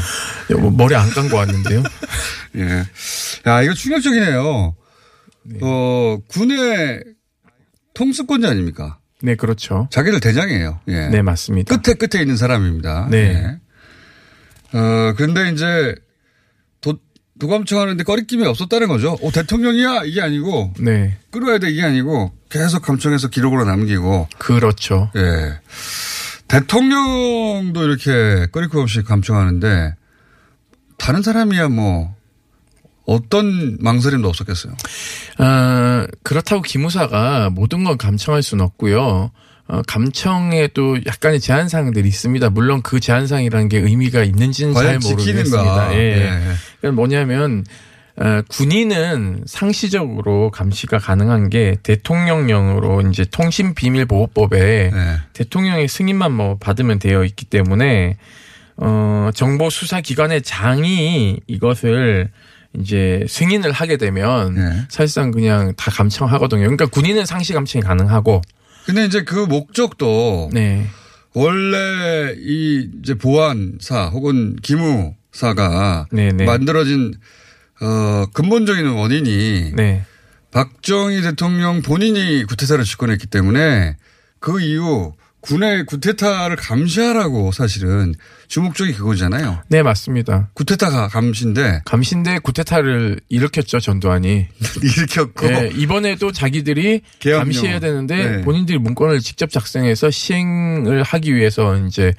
[0.58, 1.82] 뭐 머리 안 감고 왔는데요.
[2.56, 2.84] 예.
[3.46, 4.74] 야, 이거 충격적이네요.
[5.62, 7.02] 어, 군의
[7.94, 8.98] 통수권자 아닙니까?
[9.22, 9.88] 네, 그렇죠.
[9.90, 10.80] 자기들 대장이에요.
[10.88, 11.08] 예.
[11.08, 11.76] 네, 맞습니다.
[11.76, 13.08] 끝에 끝에 있는 사람입니다.
[13.10, 13.18] 네.
[13.18, 13.58] 예.
[14.74, 15.94] 어, 근데 이제
[16.80, 16.98] 도,
[17.38, 19.18] 도감청 하는데 꺼리낌이 없었다는 거죠.
[19.20, 20.04] 오, 대통령이야!
[20.04, 21.70] 이게 아니고, 네, 끌어야 돼!
[21.70, 25.10] 이게 아니고, 계속 감청해서 기록으로 남기고, 그렇죠.
[25.16, 25.60] 예.
[26.48, 29.94] 대통령도 이렇게 꺼리낌 없이 감청하는데,
[30.98, 32.14] 다른 사람이야 뭐,
[33.04, 34.74] 어떤 망설임도 없었겠어요.
[35.38, 39.32] 아, 그렇다고 기무사가 모든 건 감청할 수는 없고요.
[39.68, 42.50] 어, 감청에도 약간의 제한 사항들이 있습니다.
[42.50, 44.98] 물론 그 제한 사항이라는 게 의미가 있는지는 잘.
[44.98, 45.94] 모르겠습니다.
[45.94, 45.98] 예.
[45.98, 46.40] 예.
[46.80, 47.64] 그러니까 뭐냐면
[48.16, 55.20] 어, 군인은 상시적으로 감시가 가능한 게 대통령령으로 이제 통신 비밀 보호법에 예.
[55.32, 58.16] 대통령의 승인만 뭐 받으면 되어 있기 때문에
[58.76, 62.30] 어 정보 수사 기관의 장이 이것을
[62.78, 64.86] 이제 승인을 하게 되면 네.
[64.88, 66.62] 사실상 그냥 다 감청하거든요.
[66.62, 68.40] 그러니까 군인은 상시 감청이 가능하고
[68.86, 70.86] 근데 이제 그 목적도 네.
[71.34, 76.44] 원래 이 이제 보안사 혹은 기무사가 네네.
[76.44, 77.14] 만들어진
[77.80, 80.04] 어 근본적인 원인이 네.
[80.50, 83.96] 박정희 대통령 본인이 구테타를 집권했기 때문에
[84.38, 88.14] 그 이후 군의 구테타를 감시하라고 사실은
[88.48, 89.60] 주목적이 그거잖아요.
[89.68, 90.48] 네, 맞습니다.
[90.54, 94.46] 구테타가 감시인데 감신대 구테타를 일으켰죠, 전두환이.
[94.82, 97.44] 일으켰고 네, 이번에도 자기들이 계엄령.
[97.44, 98.40] 감시해야 되는데 네.
[98.42, 102.14] 본인들이 문건을 직접 작성해서 시행을 하기 위해서 이제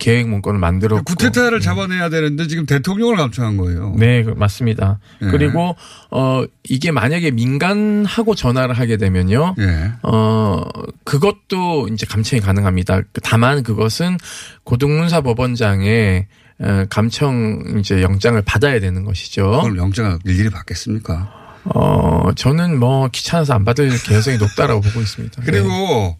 [0.00, 3.94] 계획 문건을 만들었고 구테타를 잡아내야 되는데 지금 대통령을 감청한 거예요.
[3.96, 4.98] 네, 그- 맞습니다.
[5.22, 5.28] 네.
[5.30, 5.76] 그리고
[6.10, 9.54] 어 이게 만약에 민간하고 전화를 하게 되면요.
[9.60, 9.92] 예.
[10.02, 10.62] 어
[11.04, 13.02] 그것도 이제 감청이 가능합니다.
[13.22, 14.18] 다만 그것은
[14.64, 16.26] 고등군사법원장의
[16.58, 19.50] 어, 감청 이제 영장을 받아야 되는 것이죠.
[19.62, 21.30] 그걸 영장을 일일이 받겠습니까?
[21.74, 25.42] 어 저는 뭐 귀찮아서 안 받을 개연성이 높다라고 보고 있습니다.
[25.44, 26.16] 그리고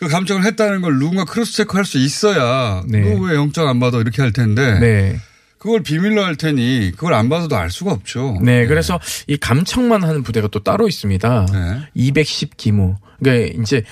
[0.00, 3.00] 그 감청을 했다는 걸 누군가 cross check 할 수 있어야 네.
[3.00, 4.80] 너왜 영장 안 받아 이렇게 할 텐데 네.
[4.80, 5.20] 네.
[5.58, 8.38] 그걸 비밀로 할 테니 그걸 안 받아도 알 수가 없죠.
[8.42, 11.46] 네, 그래서 이 감청만 하는 부대가 또 따로 있습니다.
[11.52, 11.80] 네.
[11.94, 12.96] 210 기무.
[13.18, 13.82] 그러니까 이제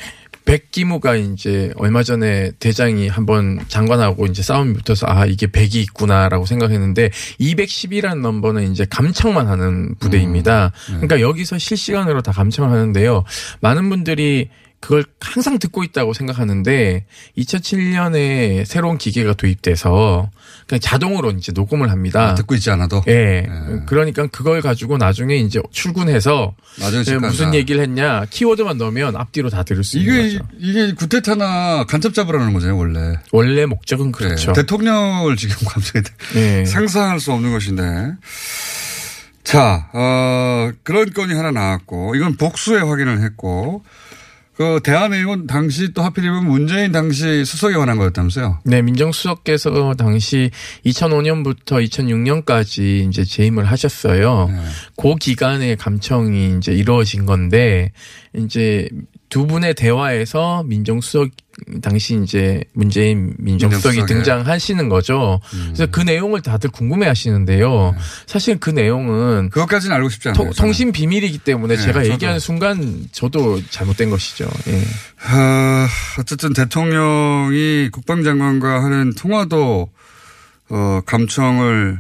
[0.47, 6.47] 100 기무가 이제 얼마 전에 대장이 한번 장관하고 이제 싸움이 붙어서 아 이게 100이 있구나라고
[6.47, 10.73] 생각했는데 210이라는 넘버는 이제 감청만 하는 부대입니다.
[10.87, 13.25] 그러니까 여기서 실시간으로 다 감청을 하는데요.
[13.61, 14.49] 많은 분들이
[14.81, 17.05] 그걸 항상 듣고 있다고 생각하는데
[17.37, 20.31] 2007년에 새로운 기계가 도입돼서
[20.67, 22.31] 그냥 자동으로 이제 녹음을 합니다.
[22.31, 23.47] 아, 듣고 있지 않아도 예.
[23.87, 27.29] 그러니까 그걸 가지고 나중에 이제 출근해서 나중에 예, 체크한다.
[27.29, 30.49] 무슨 얘기를 했냐 키워드만 넣으면 앞뒤로 다 들을 수 있는 이게 거죠.
[30.59, 33.17] 이게 구테타나 간첩 잡으라는 거잖아요 원래.
[33.33, 34.53] 원래 목적은 그렇죠.
[34.53, 34.61] 네.
[34.61, 36.05] 대통령을 지금 감청해
[36.37, 36.65] 예.
[36.65, 38.13] 상상할 수 없는 것인데.
[39.49, 43.83] 자, 어, 그런 건이 하나 나왔고, 이건 복수에 확인을 했고,
[44.59, 48.59] 그 대한의원 당시 또 하필이면 문재인 당시 수석에 관한 거였다면서요?
[48.65, 50.51] 네, 민정수석께서 당시
[50.85, 54.49] 2005년부터 2006년까지 이제 재임을 하셨어요.
[54.51, 54.61] 네.
[54.97, 57.93] 그 기간에 감청이 이제 이루어진 건데
[58.35, 58.89] 이제
[59.29, 61.31] 두 분의 대화에서 민정수석
[61.83, 64.07] 당시 이제 문재인 민정수석이.
[64.07, 65.41] 등장하시는 거죠.
[65.51, 67.95] 그래서 그 내용을 다들 궁금해 하시는데요.
[68.27, 70.45] 사실 그 내용은 그것까지는 알고 싶지 않아요.
[70.45, 72.13] 통- 통신 비밀이기 때문에 네, 제가 저도.
[72.15, 74.49] 얘기하는 순간 저도 잘못된 것이죠.
[74.69, 74.79] 예.
[74.79, 75.87] 어,
[76.21, 79.91] 어쨌든 대통령이 국방장관과 하는 통화도
[80.71, 81.99] 어, 감청을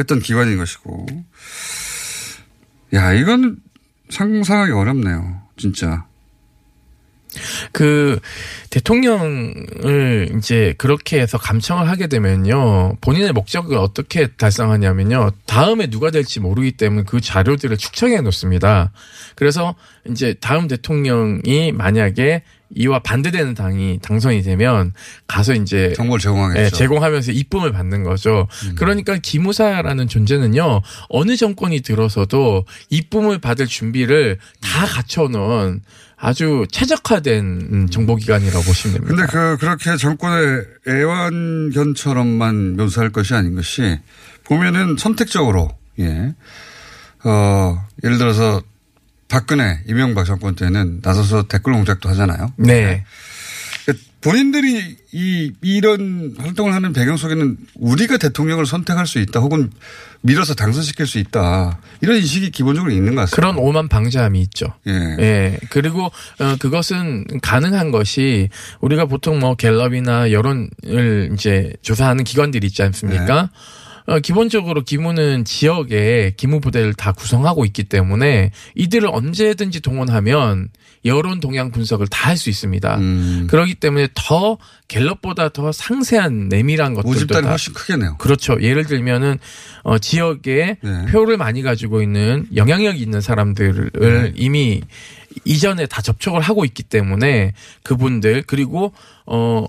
[0.00, 1.06] 했던 기관인 것이고.
[2.94, 3.56] 야, 이건
[4.10, 5.42] 상상하기 어렵네요.
[5.56, 6.04] 진짜.
[7.72, 8.18] 그
[8.70, 16.72] 대통령을 이제 그렇게 해서 감청을 하게 되면요 본인의 목적을 어떻게 달성하냐면요 다음에 누가 될지 모르기
[16.72, 18.92] 때문에 그 자료들을 축적해 놓습니다.
[19.34, 19.74] 그래서
[20.08, 22.42] 이제 다음 대통령이 만약에
[22.74, 24.92] 이와 반대되는 당이 당선이 되면
[25.26, 26.62] 가서 이제 정보를 제공하겠죠.
[26.62, 28.46] 예, 제공하면서 이쁨을 받는 거죠.
[28.76, 35.82] 그러니까 기무사라는 존재는요 어느 정권이 들어서도 이쁨을 받을 준비를 다 갖춰놓은
[36.20, 39.14] 아주 최적화된 음, 정보기관이라고 보시면 됩니다.
[39.14, 43.98] 근데 그, 그렇게 정권의 애완견처럼만 묘사할 것이 아닌 것이
[44.44, 45.68] 보면은 선택적으로,
[46.00, 46.34] 예.
[47.24, 48.62] 어, 예를 들어서
[49.28, 52.52] 박근혜, 이명박 정권 때는 나서서 댓글 공작도 하잖아요.
[52.56, 53.04] 네.
[54.20, 59.70] 본인들이 이 이런 활동을 하는 배경 속에는 우리가 대통령을 선택할 수 있다 혹은
[60.22, 63.36] 밀어서 당선시킬 수 있다 이런 인식이 기본적으로 있는 것 같습니다.
[63.36, 64.66] 그런 오만 방자함이 있죠.
[64.88, 64.92] 예.
[65.20, 65.58] 예.
[65.70, 66.06] 그리고
[66.40, 68.48] 어 그것은 가능한 것이
[68.80, 73.50] 우리가 보통 뭐 갤럽이나 여론을 이제 조사하는 기관들이 있지 않습니까?
[74.08, 80.70] 어, 기본적으로 기무는 지역에 기무 부대를 다 구성하고 있기 때문에 이들을 언제든지 동원하면
[81.04, 82.96] 여론 동향 분석을 다 할 수 있습니다.
[82.98, 83.46] 음.
[83.48, 88.16] 그렇기 때문에 더 갤럽보다 더 상세한 내밀한 것들도 모집단이 다 훨씬 크겠네요.
[88.18, 88.56] 그렇죠.
[88.60, 89.38] 예를 들면은
[89.82, 91.06] 어 지역에 네.
[91.10, 94.32] 표를 많이 가지고 있는 영향력 있는 사람들을 네.
[94.36, 94.82] 이미
[95.44, 98.92] 이전에 다 접촉을 하고 있기 때문에 그분들 그리고
[99.26, 99.66] 어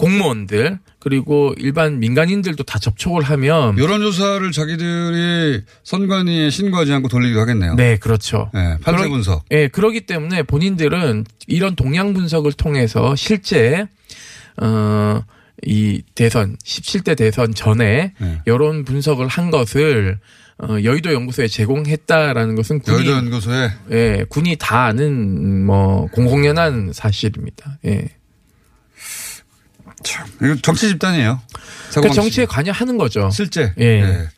[0.00, 7.74] 공무원들 그리고 일반 민간인들도 다 접촉을 하면 여론조사를 자기들이 선관위에 신고하지 않고 돌리기도 하겠네요.
[7.74, 8.50] 네 그렇죠.
[8.54, 9.44] 네, 판세 분석.
[9.50, 13.86] 예, 그러기 때문에 본인들은 이런 동향 분석을 통해서 실제
[14.56, 15.22] 어,
[15.64, 18.42] 이 대선 17대 대선 전에 네.
[18.46, 20.18] 여론 분석을 한 것을
[20.62, 27.78] 어, 여의도 연구소에 제공했다라는 것은 군이 여의도 연구소에 예, 군이 다 아는 뭐 공공연한 사실입니다.
[27.86, 28.08] 예.
[30.02, 31.40] 참 이거 정치 집단이에요.
[31.52, 32.22] 그 사고방식.
[32.22, 33.30] 정치에 관여하는 거죠.
[33.30, 33.72] 실제.
[33.78, 34.00] 예.
[34.02, 34.28] 네.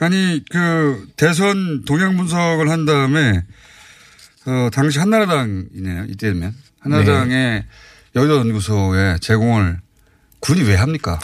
[0.00, 3.42] 아니 그 대선 동향 분석을 한 다음에
[4.46, 6.04] 어 당시 한나라당이네요.
[6.08, 7.66] 이때면 한나라당의 네.
[8.14, 9.80] 여의도 연구소에 제공을
[10.40, 11.18] 군이 왜 합니까?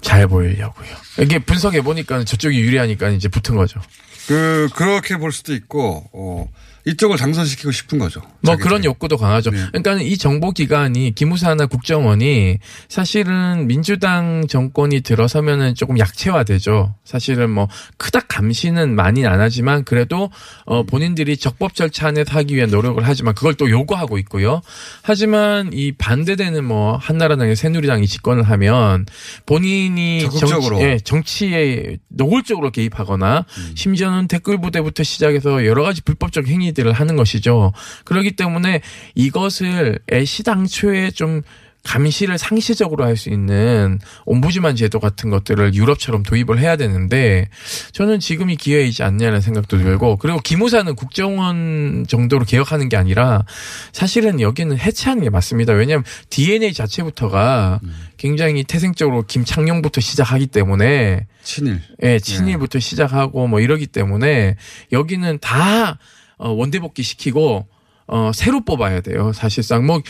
[0.00, 0.88] 잘 보이려고요.
[1.20, 3.80] 이게 분석해 보니까 저쪽이 유리하니까 이제 붙은 거죠.
[4.28, 6.46] 그 그렇게 볼 수도 있고 어
[6.86, 8.20] 이쪽을 당선시키고 싶은 거죠.
[8.40, 8.56] 뭐.
[8.56, 9.50] 그런 욕구도 강하죠.
[9.50, 9.58] 네.
[9.72, 16.94] 그러니까 이 정보기관이 기무사나 국정원이 사실은 민주당 정권이 들어서면은 조금 약체화되죠.
[17.04, 20.30] 사실은 뭐 크닥 감시는 많이 안 하지만 그래도
[20.66, 24.60] 어 본인들이 적법 절차 안에서 하기 위한 노력을 하지만 그걸 또 요구하고 있고요.
[25.02, 29.06] 하지만 이 반대되는 뭐 한나라당의 새누리당이 집권을 하면
[29.46, 30.78] 본인이 적극적으로.
[30.78, 37.16] 정치, 예, 정치에 노골적으로 개입하거나 심지어는 댓글 부대부터 시작해서 여러 가지 불법적 행위 들을 하는
[37.16, 37.72] 것이죠.
[38.04, 38.82] 그렇기 때문에
[39.14, 41.42] 이것을 애시당초에 좀
[41.84, 47.48] 감시를 상시적으로 할 수 있는 옴부즈만 제도 같은 것들을 유럽처럼 도입을 해야 되는데
[47.92, 53.44] 저는 지금이 기회이지 않냐는 생각도 들고 그리고 기무사는 국정원 정도로 개혁하는 게 아니라
[53.92, 55.74] 사실은 여기는 해체하는 게 맞습니다.
[55.74, 57.80] 왜냐하면 DNA 자체부터가
[58.16, 61.80] 굉장히 태생적으로 김창룡부터 시작하기 때문에 친일.
[62.02, 64.56] 예, 친일부터 시작하고 뭐 이러기 때문에
[64.90, 65.98] 여기는 다
[66.44, 67.66] 어, 원대복귀 시키고
[68.06, 69.32] 어, 새로 뽑아야 돼요.
[69.32, 70.02] 사실상 뭐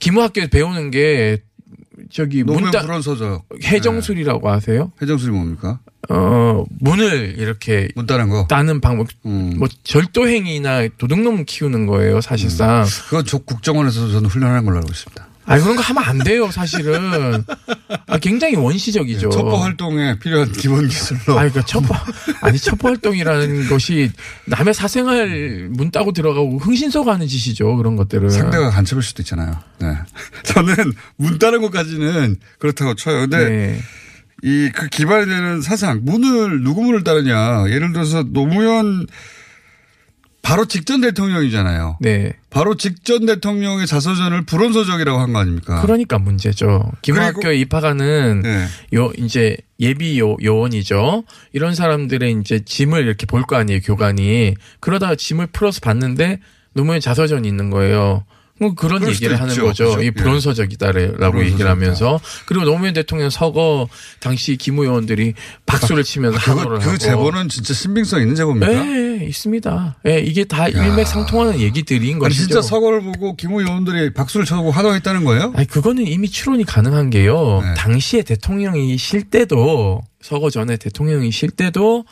[0.00, 1.40] 기무학교에 배우는 게
[2.10, 3.44] 저기 문따 불원서적.
[3.62, 4.90] 해정술이라고 아세요?
[5.00, 5.78] 해정술이 뭡니까?
[6.10, 8.46] 어, 문을 이렇게 문 따는 거.
[8.48, 9.54] 따는 방법 음.
[9.56, 12.84] 뭐 절도 행위나 도둑놈 키우는 거예요, 사실상.
[13.08, 15.28] 그건 저 국정원에서 저는 훈련하는 걸로 알고 있습니다.
[15.44, 17.44] 아, 그런 거 하면 안 돼요, 사실은.
[18.06, 19.30] 아, 굉장히 원시적이죠.
[19.30, 21.38] 첩보 활동에 필요한 기본 기술로.
[21.38, 21.94] 아니, 그 첩보,
[22.42, 24.10] 아니, 첩보 활동이라는 것이
[24.46, 27.76] 남의 사생활 문 따고 들어가고 흥신소가 하는 짓이죠.
[27.76, 28.30] 그런 것들은.
[28.30, 29.58] 상대가 간첩일 수도 있잖아요.
[29.80, 29.94] 네.
[30.44, 33.20] 저는 문 따는 것까지는 그렇다고 쳐요.
[33.20, 33.80] 근데 네.
[34.44, 37.66] 이그 기반이 되는 사상, 문을, 누구 문을 따르냐.
[37.68, 39.06] 예를 들어서 노무현
[40.42, 41.98] 바로 직전 대통령이잖아요.
[42.00, 42.32] 네.
[42.50, 45.80] 바로 직전 대통령의 자서전을 불원서적이라고 한 거 아닙니까?
[45.82, 46.90] 그러니까 문제죠.
[47.02, 48.66] 기무학교에 입학하는 네.
[48.94, 51.24] 요 이제 예비 요 요원이죠.
[51.52, 54.54] 이런 사람들의 이제 짐을 이렇게 볼 거 아니에요, 교관이.
[54.80, 56.40] 그러다가 짐을 풀어서 봤는데
[56.74, 58.24] 노무현 자서전이 있는 거예요.
[58.62, 59.64] 뭐 그런 얘기를 하는 있죠.
[59.64, 59.84] 거죠.
[59.86, 60.02] 그죠?
[60.02, 60.10] 이 예.
[60.12, 61.46] 불온서적이다라고 불온서적이다.
[61.46, 63.88] 얘기를 하면서 그리고 노무현 대통령 서거
[64.20, 65.34] 당시 기무 요원들이
[65.66, 66.98] 박수를 치면서 그거, 환호를 그 하고.
[66.98, 68.72] 제보는 진짜 신빙성 있는 제보입니까?
[68.72, 69.96] 예, 예, 있습니다.
[70.06, 72.46] 예, 이게 다 일맥상통하는 얘기들인 것이죠.
[72.46, 75.52] 진짜 서거를 보고 김호 의원들이 박수를 쳐고 환호했다는 거예요?
[75.56, 77.60] 아니 그거는 이미 추론이 가능한 게요.
[77.62, 77.74] 네.
[77.74, 82.04] 당시에 대통령이 쉴 때도 서거 전에 대통령이 쉴 때도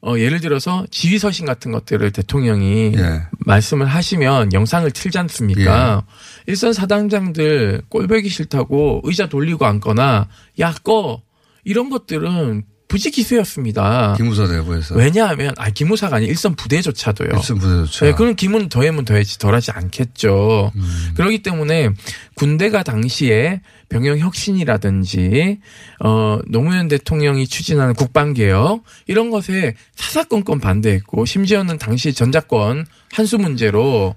[0.00, 3.22] 어 예를 들어서 지휘 서신 같은 것들을 대통령이 예.
[3.46, 6.04] 말씀을 하시면 영상을 틀지 않습니까?
[6.06, 6.14] 예.
[6.46, 10.28] 일선 사당장들 꼴보기 싫다고 의자 돌리고 앉거나
[10.60, 11.22] 야 꺼
[11.64, 14.14] 이런 것들은 부지기수였습니다.
[14.16, 14.94] 기무사 대부에서.
[14.94, 17.28] 왜냐하면 아 기무사가 아니 일선 부대조차도요.
[17.34, 18.06] 일선 부대조차.
[18.06, 20.72] 네, 그럼 기문 더하면 더해지 덜하지 않겠죠.
[20.74, 21.10] 음.
[21.14, 21.90] 그렇기 때문에
[22.34, 25.60] 군대가 당시에 병영 혁신이라든지
[26.00, 34.14] 어 노무현 대통령이 추진하는 국방 개혁 이런 것에 사사건건 반대했고 심지어는 당시 전자권 한수 문제로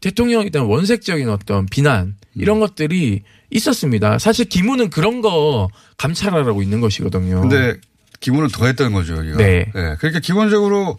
[0.00, 2.60] 대통령에 대한 원색적인 어떤 비난 이런 음.
[2.60, 4.18] 것들이 있었습니다.
[4.18, 7.40] 사실 기무는 그런 거 감찰하라고 있는 것이거든요.
[7.40, 7.76] 근데
[8.20, 9.38] 기문은 더 했다는 거죠, 여기가.
[9.38, 9.66] 네.
[9.72, 10.98] 그러니까 기본적으로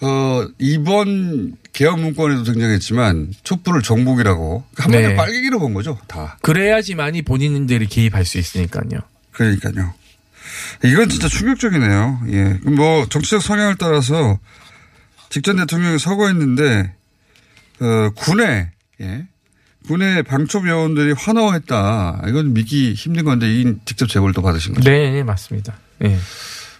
[0.00, 5.16] 어, 이번 개혁 문건에도 등장했지만 촛불을 정복이라고 한 번에 네.
[5.16, 5.98] 빨갱이로 본 거죠.
[6.06, 6.38] 다.
[6.42, 9.00] 그래야지만이 본인들이 개입할 수 있으니까요.
[9.32, 9.92] 그러니까요.
[10.84, 12.20] 이건 진짜 충격적이네요.
[12.28, 12.44] 예.
[12.70, 14.38] 뭐 정치적 성향을 따라서
[15.30, 16.94] 직전 대통령이 서거했는데
[17.80, 18.70] 어, 군에
[19.00, 19.26] 예.
[19.88, 22.22] 군의 방첩 요원들이 환호했다.
[22.28, 24.88] 이건 믿기 힘든 건데 이 직접 제보를 또 받으신 거죠.
[24.88, 25.74] 네, 네, 맞습니다.
[26.04, 26.16] 예.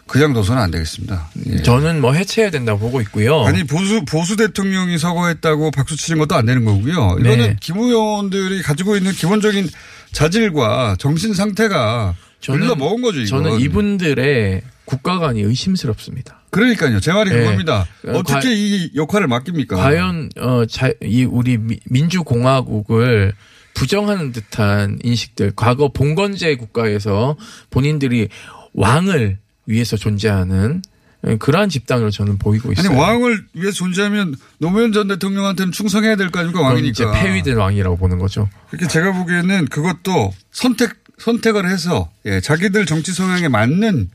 [0.07, 1.29] 그냥 둬서는 안 되겠습니다.
[1.51, 1.63] 예.
[1.63, 3.43] 저는 뭐 해체해야 된다고 보고 있고요.
[3.43, 7.17] 아니 보수 보수 대통령이 서거했다고 박수 치는 것도 안 되는 거고요.
[7.21, 7.57] 이거는 네.
[7.61, 9.69] 김 의원들이 가지고 있는 기본적인
[10.13, 12.15] 자질과 정신 상태가
[12.47, 13.21] 흘러 먹은 거죠.
[13.21, 13.45] 이건.
[13.45, 16.41] 저는 이분들의 국가관이 의심스럽습니다.
[16.51, 17.01] 그러니까요.
[17.01, 17.41] 제 말이 네.
[17.41, 17.87] 그겁니다.
[18.07, 19.77] 어, 어떻게 과- 이 역할을 맡깁니까?
[19.77, 23.35] 과연 어이 우리 미- 민주공화국을
[23.75, 27.37] 부정하는 듯한 인식들, 과거 봉건제 국가에서
[27.71, 28.29] 본인들이
[28.75, 30.83] 왕을 위해서 존재하는
[31.27, 32.97] 예, 그러한 집단으로 저는 보이고 아니 있어요.
[32.97, 37.25] 왕을 위해 존재하면 노무현 전 대통령한테는 충성해야 될 거 아닙니까 그건 이제 왕이니까.
[37.27, 38.49] 폐위된 왕이라고 보는 거죠.
[38.71, 44.09] 그렇게 제가 보기에는 그것도 선택 선택을 해서 예, 자기들 정치 성향에 맞는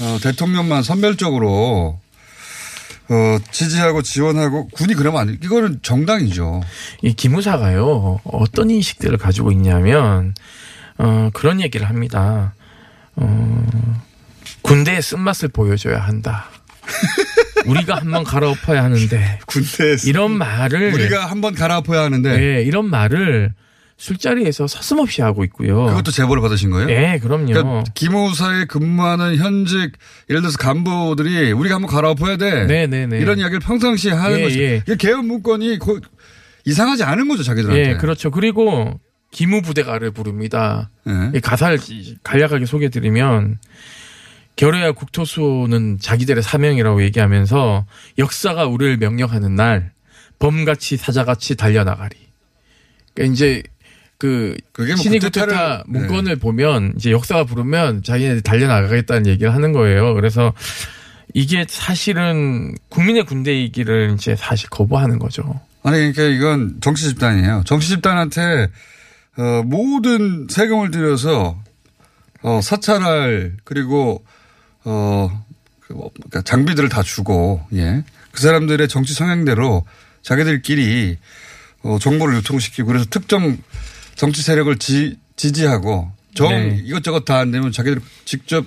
[0.00, 1.98] 어, 대통령만 선별적으로
[3.08, 5.38] 어, 지지하고 지원하고 군이 그러면 안 돼.
[5.42, 6.62] 이거는 정당이죠.
[7.02, 10.34] 이 기무사가요 어떤 인식들을 가지고 있냐면
[10.98, 12.54] 어, 그런 얘기를 합니다.
[13.16, 13.66] 어,
[14.62, 16.46] 군대의 쓴맛을 보여줘야 한다.
[17.66, 23.54] 우리가 한번 갈아엎어야 하는데 군대 이런 말을 우리가 한번 갈아엎어야 하는데 예, 이런 말을
[23.96, 25.86] 술자리에서 서슴없이 하고 있고요.
[25.86, 26.90] 그것도 제보를 받으신 거예요?
[26.90, 27.46] 예, 그럼요.
[27.46, 29.92] 그러니까 기무사에 근무하는 현직
[30.28, 32.66] 예를 들어서 간부들이 우리가 한번 갈아엎어야 돼.
[32.66, 33.18] 네, 네, 네.
[33.18, 34.60] 이런 이야기를 평상시에 하는 예, 거죠.
[34.62, 34.76] 예.
[34.86, 36.00] 이게 개헌 문건이 거-
[36.66, 37.90] 이상하지 않은 거죠 자기들한테.
[37.92, 38.30] 예, 그렇죠.
[38.30, 39.00] 그리고
[39.34, 40.90] 기무부대가를 부릅니다.
[41.08, 41.36] 예.
[41.36, 41.78] 이 가사를
[42.22, 43.58] 간략하게 소개드리면
[44.56, 47.84] 결의와 국토수호는 자기들의 사명이라고 얘기하면서
[48.18, 49.90] 역사가 우리를 명령하는 날
[50.38, 52.16] 범같이 사자같이 달려나가리.
[53.12, 53.62] 그러니까 이제
[54.18, 54.54] 그뭐
[54.96, 55.98] 신이 구테타를- 구테타 네.
[55.98, 60.14] 문건을 보면 이제 역사가 부르면 자기네들 달려나가겠다는 얘기를 하는 거예요.
[60.14, 60.52] 그래서
[61.34, 65.42] 이게 사실은 국민의 군대이기를 이제 사실 거부하는 거죠.
[65.82, 67.62] 아니 그러니까 이건 정치 집단이에요.
[67.66, 68.68] 정치 집단한테
[69.36, 71.60] 어, 모든 세금을 들여서
[72.42, 74.24] 어, 사찰할 그리고
[74.84, 75.44] 어,
[75.80, 78.04] 그 뭐, 그러니까 장비들을 다 주고 예.
[78.32, 79.84] 그 사람들의 정치 성향대로
[80.22, 81.18] 자기들끼리
[81.82, 83.58] 어, 정보를 유통시키고 그래서 특정
[84.14, 86.80] 정치 세력을 지, 지지하고 정 네.
[86.84, 88.64] 이것저것 다 안 되면 자기들 직접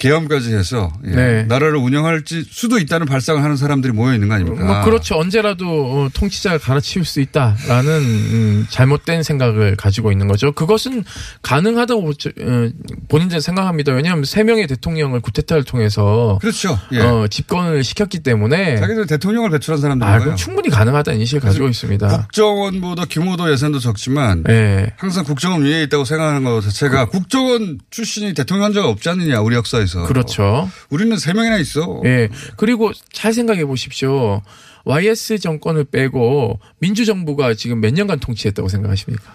[0.00, 1.10] 계엄까지 해서 예.
[1.10, 1.42] 네.
[1.44, 4.64] 나라를 운영할지 수도 있다는 발상을 하는 사람들이 모여 있는 거 아닙니까?
[4.64, 5.16] 뭐 그렇죠.
[5.16, 10.52] 언제라도 어, 통치자를 갈아치울 수 있다라는 음, 잘못된 생각을 가지고 있는 거죠.
[10.52, 11.04] 그것은
[11.42, 12.70] 가능하다고 보- 어,
[13.08, 13.92] 본인들은 생각합니다.
[13.92, 16.78] 왜냐하면 세 명의 대통령을 구테타를 통해서 그렇죠.
[16.92, 17.00] 예.
[17.00, 20.34] 어, 집권을 시켰기 때문에 자기들 대통령을 배출한 사람들인 아, 거예요.
[20.34, 22.08] 충분히 가능하다는 인식을 가지고 있습니다.
[22.08, 24.92] 국정원보다 규모도 예산도 적지만 예.
[24.96, 29.89] 항상 국정원 위에 있다고 생각하는 것 자체가 국정원 출신이 대통령 한적 없지 않느냐 우리 역사에서.
[30.06, 30.68] 그렇죠.
[30.90, 32.00] 우리는 세 명이나 있어.
[32.04, 32.28] 예.
[32.56, 34.42] 그리고 잘 생각해 보십시오.
[34.84, 39.34] YS 정권을 빼고 민주정부가 지금 몇 년간 통치했다고 생각하십니까?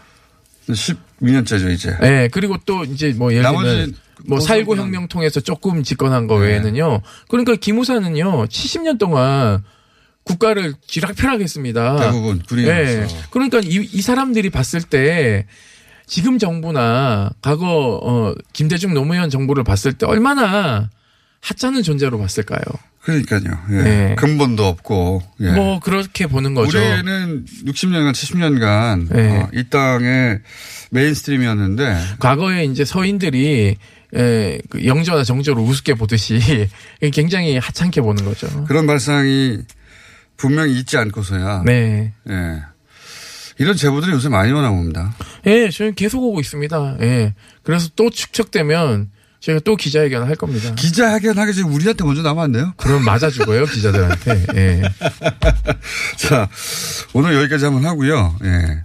[0.69, 1.95] 12년째죠 이제.
[2.03, 2.29] 예.
[2.31, 3.93] 그리고 또 이제 뭐 예를 들면 나머지
[4.25, 6.47] 뭐 보수 4.19 정권은- 혁명 통해서 조금 집권한 거 네.
[6.47, 7.01] 외에는요.
[7.29, 8.45] 그러니까 기무사는요.
[8.47, 9.63] 70년 동안
[10.23, 11.97] 국가를 쥐락펴락 했습니다.
[11.99, 12.91] 대부분 군인으로서.
[12.91, 13.07] 예.
[13.29, 15.45] 그러니까 이, 이 사람들이 봤을 때
[16.07, 20.89] 지금 정부나 과거 어 김대중 노무현 정부를 봤을 때 얼마나
[21.41, 22.61] 하찮은 존재로 봤을까요?
[23.01, 23.41] 그러니까요.
[23.69, 23.83] 예.
[23.83, 24.15] 네.
[24.17, 25.21] 근본도 없고.
[25.41, 25.51] 예.
[25.51, 26.79] 뭐 그렇게 보는 거죠.
[26.79, 29.37] 우리는 60년간 70년간 네.
[29.37, 30.39] 어, 이 땅의
[30.89, 33.75] 메인스트림이었는데 과거에 이제 서인들이
[34.15, 36.39] 에, 그 영조나 정조를 우습게 보듯이
[37.13, 38.65] 굉장히 하찮게 보는 거죠.
[38.65, 39.59] 그런 발상이
[40.37, 41.61] 분명히 있지 않고서야.
[41.65, 42.13] 네.
[42.29, 42.61] 예.
[43.57, 45.15] 이런 제보들이 요새 많이 오나 봅니다.
[45.45, 46.97] 예, 저는 계속 오고 있습니다.
[47.01, 47.33] 예.
[47.63, 50.73] 그래서 또 축적되면 제가 또 기자회견을 할 겁니다.
[50.75, 52.73] 기자회견 하기 전에 우리한테 먼저 나면 안 돼요?
[52.77, 54.45] 그럼 맞아 죽어요, 기자들한테.
[54.55, 54.81] 예.
[56.17, 56.49] 자,
[57.13, 58.35] 오늘 여기까지 한번 하고요.
[58.43, 58.81] 예.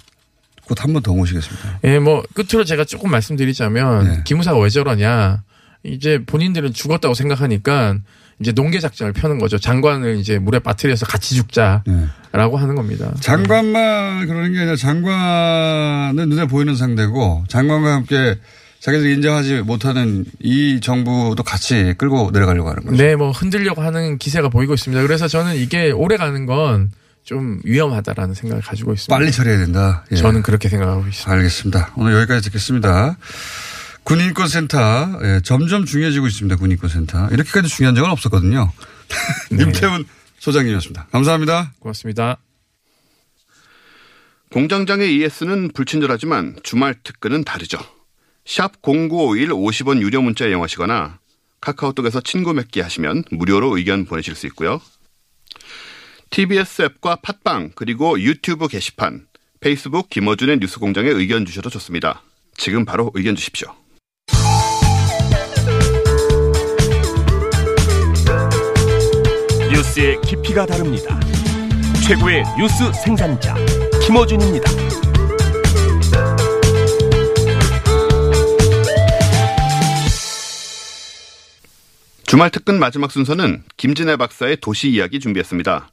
[0.67, 1.81] 곧 한 번 더 모시겠습니다.
[1.85, 4.23] 예, 뭐 끝으로 제가 조금 말씀드리자면 네.
[4.25, 5.43] 기무사가 왜 저러냐?
[5.83, 7.97] 이제 본인들은 죽었다고 생각하니까
[8.41, 9.59] 이제 농계 작전을 펴는 거죠.
[9.59, 12.09] 장관을 이제 물에 빠뜨려서 같이 죽자라고 네.
[12.33, 13.13] 하는 겁니다.
[13.21, 18.39] 장관만 그러는 게 아니라 장관은 눈에 보이는 상대고 장관과 함께
[18.81, 22.97] 자기들이 인정하지 못하는 이 정부도 같이 끌고 내려가려고 하는 거죠.
[22.97, 25.03] 네, 뭐 흔들려고 하는 기세가 보이고 있습니다.
[25.03, 26.91] 그래서 저는 이게 오래 가는 건
[27.31, 29.15] 좀 위험하다라는 생각을 가지고 있습니다.
[29.15, 30.05] 빨리 처리해야 된다.
[30.11, 30.17] 예.
[30.17, 31.31] 저는 그렇게 생각하고 있습니다.
[31.31, 31.93] 알겠습니다.
[31.97, 33.17] 오늘 여기까지 듣겠습니다.
[34.11, 36.57] 군인권센터 예, 점점 중요해지고 있습니다.
[36.57, 38.73] 군인권센터 이렇게까지 중요한 적은 없었거든요.
[39.53, 39.63] 네.
[39.63, 40.05] 임태훈
[40.41, 41.07] 소장님이었습니다.
[41.13, 41.75] 감사합니다.
[41.79, 42.39] 고맙습니다.
[44.51, 47.79] 공장장의 ES는 불친절하지만 주말 특근은 다르죠.
[48.45, 51.21] 샵 0951 50원 유료 문자 이용하시거나
[51.61, 54.81] 카카오톡에서 친구 맺기 하시면 무료로 의견 보내실 수 있고요.
[56.31, 59.29] TBS 앱과 팟빵 그리고 유튜브 게시판,
[59.61, 62.25] 페이스북 김어준의 뉴스공장에 의견 주셔도 좋습니다.
[62.57, 63.80] 지금 바로 의견 주십시오.
[69.71, 71.19] 뉴스의 깊이가 다릅니다.
[72.07, 73.55] 최고의 뉴스 생산자
[74.05, 74.69] 김어준입니다.
[82.27, 85.91] 주말 특근 마지막 순서는 김진애 박사의 도시 이야기 준비했습니다.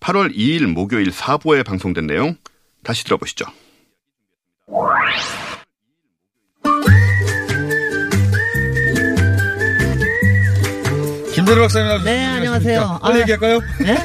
[0.00, 2.36] 8월 2일 목요일 4부에 방송된 내용
[2.82, 3.44] 다시 들어보시죠.
[11.50, 13.00] 김대리 박사님 네, 안녕하세요.
[13.02, 13.20] 빨리 아.
[13.22, 13.60] 얘기할까요?
[13.80, 13.98] 네?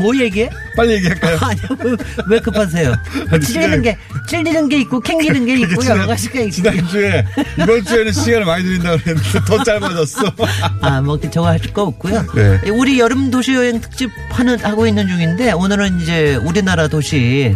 [0.00, 0.50] 뭐 얘기해?
[0.76, 1.38] 빨리 얘기할까요?
[1.40, 1.96] 아니, 왜,
[2.28, 2.92] 왜 급하세요?
[3.46, 3.96] 찔리는 게,
[4.26, 6.50] 찔리는 게 있고, 캥기는 게 있고, 여러 가지가 있고.
[6.50, 7.24] 지난주에
[7.56, 10.32] 이번 주에는 시간을 많이 드린다고 그랬는데 더 짧아졌어.
[10.82, 12.26] 아, 뭐, 저거 하실 거 없고요.
[12.34, 12.68] 네.
[12.70, 17.54] 우리 여름 도시 여행 특집 하는, 하고 있는 중인데, 오늘은 이제 우리나라 도시,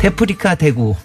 [0.00, 0.96] 데프리카 대구.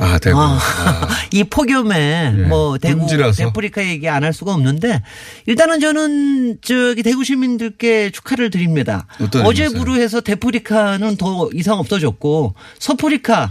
[0.00, 0.40] 아, 대구.
[0.40, 1.08] 아, 아.
[1.32, 3.06] 이 폭염에 예, 뭐 대구.
[3.06, 5.02] 데프리카 얘기 안 할 수가 없는데
[5.46, 9.06] 일단은 저는 저기 대구 시민들께 축하를 드립니다.
[9.20, 13.50] 어떤 어제부로 해서 데프리카는 더 이상 없어졌고 서프리카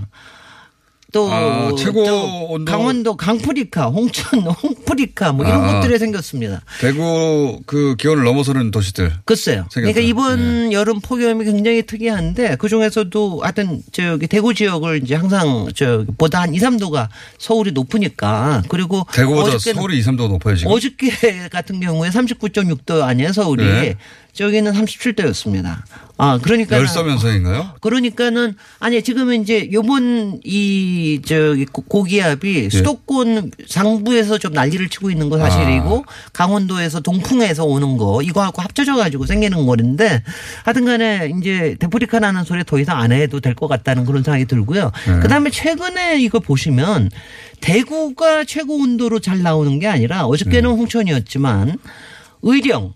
[1.11, 2.15] 또 아, 최고 저
[2.49, 2.71] 온도.
[2.71, 5.73] 강원도 강프리카, 홍천 홍프리카 뭐 이런 아.
[5.73, 6.61] 것들이 생겼습니다.
[6.79, 9.11] 대구 그 기온을 넘어서는 도시들.
[9.25, 9.65] 글쎄요.
[9.73, 9.99] 그러니까 생겼다.
[10.01, 16.41] 이번 여름 폭염이 굉장히 특이한데 그 중에서도 하여튼 저기 대구 지역을 이제 항상 저 보다
[16.41, 17.07] 한 2, 3도가
[17.39, 20.71] 서울이 높으니까 그리고 대구보다 서울이 2, 3도 높아요, 지금.
[20.71, 23.95] 어저께 같은 경우에 39.6도 아니에요 서울이 네.
[24.39, 25.79] 저기는 37도였습니다.
[26.17, 27.71] 아 그러니까 열서면서인가요?
[27.81, 32.69] 그러니까는 아니 지금은 이제 요번 이 저기 고- 고기압이 예.
[32.69, 36.11] 수도권 상부에서 좀 난리를 치고 있는 거 사실이고 아.
[36.31, 40.23] 강원도에서 동풍에서 오는 거 이거하고 합쳐져 가지고 생기는 거인데
[40.63, 44.91] 하여튼 간에 이제 데프리카라는 소리 더 이상 안 해도 될 것 같다는 그런 생각이 들고요.
[45.05, 45.19] 네.
[45.19, 47.09] 그다음에 최근에 이거 보시면
[47.59, 50.23] 대구가 최고 온도로 잘 나오는 게 아니라 네.
[50.23, 51.77] 어저께는 홍천이었지만
[52.43, 52.93] 의령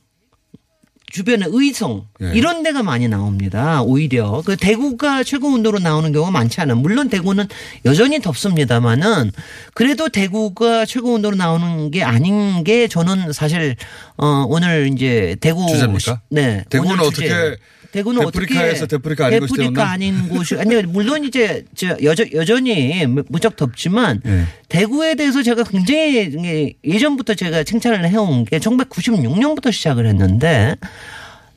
[1.14, 2.32] 주변에 의성 예.
[2.34, 3.84] 이런 데가 많이 나옵니다.
[3.84, 6.76] 오히려 그 대구가 최고 온도로 나오는 경우가 많지 않아요.
[6.78, 7.48] 물론 대구는
[7.86, 9.32] 여전히 덥습니다만은
[9.76, 13.76] 그래도 대구가 최고 온도로 나오는 게 아닌 게 저는 사실
[14.18, 16.22] 어 오늘 이제 대구 주제입니까?
[16.30, 16.64] 네.
[16.70, 17.58] 대구는 어떻게.
[17.94, 19.92] 대구는 데프리카에서 어떻게 데프리카 아닌 곳이 데프리카?
[19.92, 24.46] 아닌 곳이 아니 물론 이제 저 여전 여전히 무척 덥지만 예.
[24.68, 30.76] 대구에 대해서 제가 굉장히 예전부터 제가 칭찬을 해온 게 1996년부터 시작을 했는데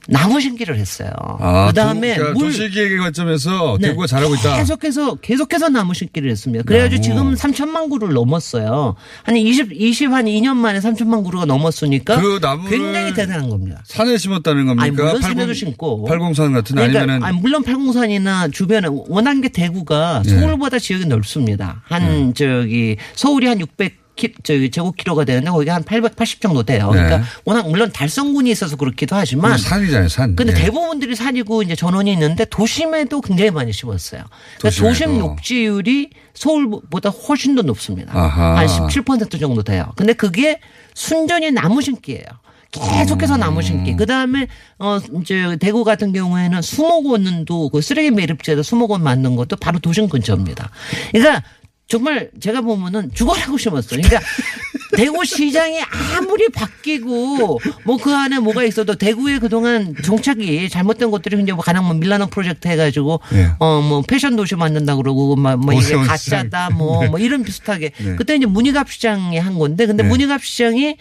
[0.09, 1.11] 나무 심기를 했어요.
[1.41, 3.89] 아, 그다음에 도, 그러니까 물 도시기획 관점에서 네.
[3.89, 4.57] 대구가 잘하고 있다.
[4.57, 6.65] 계속해서 계속해서 나무 심기를 했습니다.
[6.65, 7.03] 그래가지고.
[7.03, 8.95] 지금 3천만 그루를 넘었어요.
[9.23, 13.83] 한 20, 20, 한 2년 만에 3천만 그루가 넘었으니까 그 나무를 굉장히 대단한 겁니다.
[13.85, 14.83] 산에 심었다는 겁니까?
[14.85, 16.05] 아니, 물론 80 산에도 심고.
[16.07, 20.31] 팔공산 같은 그러니까 아니면은 아니, 물론 팔공산이나 주변에 워낙 게 대구가 예.
[20.31, 21.83] 서울보다 지역이 넓습니다.
[21.85, 24.06] 한 저기 서울이 한 600.
[24.17, 26.91] 키, 저기 제곱키로가 되는데 거기가 한 880 정도 돼요.
[26.93, 27.03] 네.
[27.03, 30.35] 그러니까 워낙 물론 달성군이 있어서 그렇기도 하지만 산이잖아요, 산.
[30.35, 30.57] 근데 예.
[30.57, 34.25] 대부분들이 산이고 이제 전원이 있는데 도심에도 굉장히 많이 심었어요.
[34.59, 34.83] 그러니까.
[34.83, 38.13] 도심 녹지율이 서울보다 훨씬 더 높습니다.
[38.19, 38.59] 아하.
[38.59, 39.93] 한 17% 정도 돼요.
[39.97, 40.61] 근데 그게
[40.95, 42.25] 순전히 나무 심기예요.
[42.71, 43.41] 계속해서 음.
[43.41, 43.97] 나무 심기.
[43.97, 44.49] 그 다음에
[44.79, 50.71] 어 이제 대구 같은 경우에는 수목원도 그 쓰레기 매립지에다 수목원 만든 것도 바로 도심 근처입니다.
[51.13, 51.43] 그러니까
[51.89, 54.01] 정말 제가 보면은 죽어라고 심었어요.
[54.03, 54.21] 그러니까
[54.97, 55.79] 대구 시장이
[56.17, 61.85] 아무리 바뀌고 뭐 그 안에 뭐가 있어도 대구에 그동안 정착이 잘못된 것들이 이제 뭐 가령
[61.85, 63.51] 뭐 밀라노 프로젝트 해가지고 예.
[63.59, 68.17] 어뭐 패션 도시 만든다 그러고 막 뭐 이게 가짜다 뭐 뭐 이런 비슷하게 네.
[68.17, 70.09] 그때 이제 문희갑 시장이 한 건데 근데 네.
[70.09, 70.97] 문희갑 시장이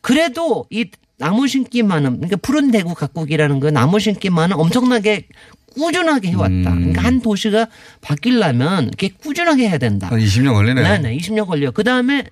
[0.00, 0.86] 그래도 이
[1.18, 5.26] 나무 심기만은 그러니까 푸른 대구 가꾸기라는 거 나무 심기만은 엄청나게
[5.74, 6.50] 꾸준하게 해왔다.
[6.52, 6.62] 음.
[6.62, 7.68] 그러니까 한 도시가
[8.00, 10.08] 바뀌려면 이렇게 꾸준하게 해야 된다.
[10.08, 10.84] 한 20년 걸리네요.
[10.84, 11.70] 네, 네, 20년 걸려.
[11.70, 12.24] 그 다음에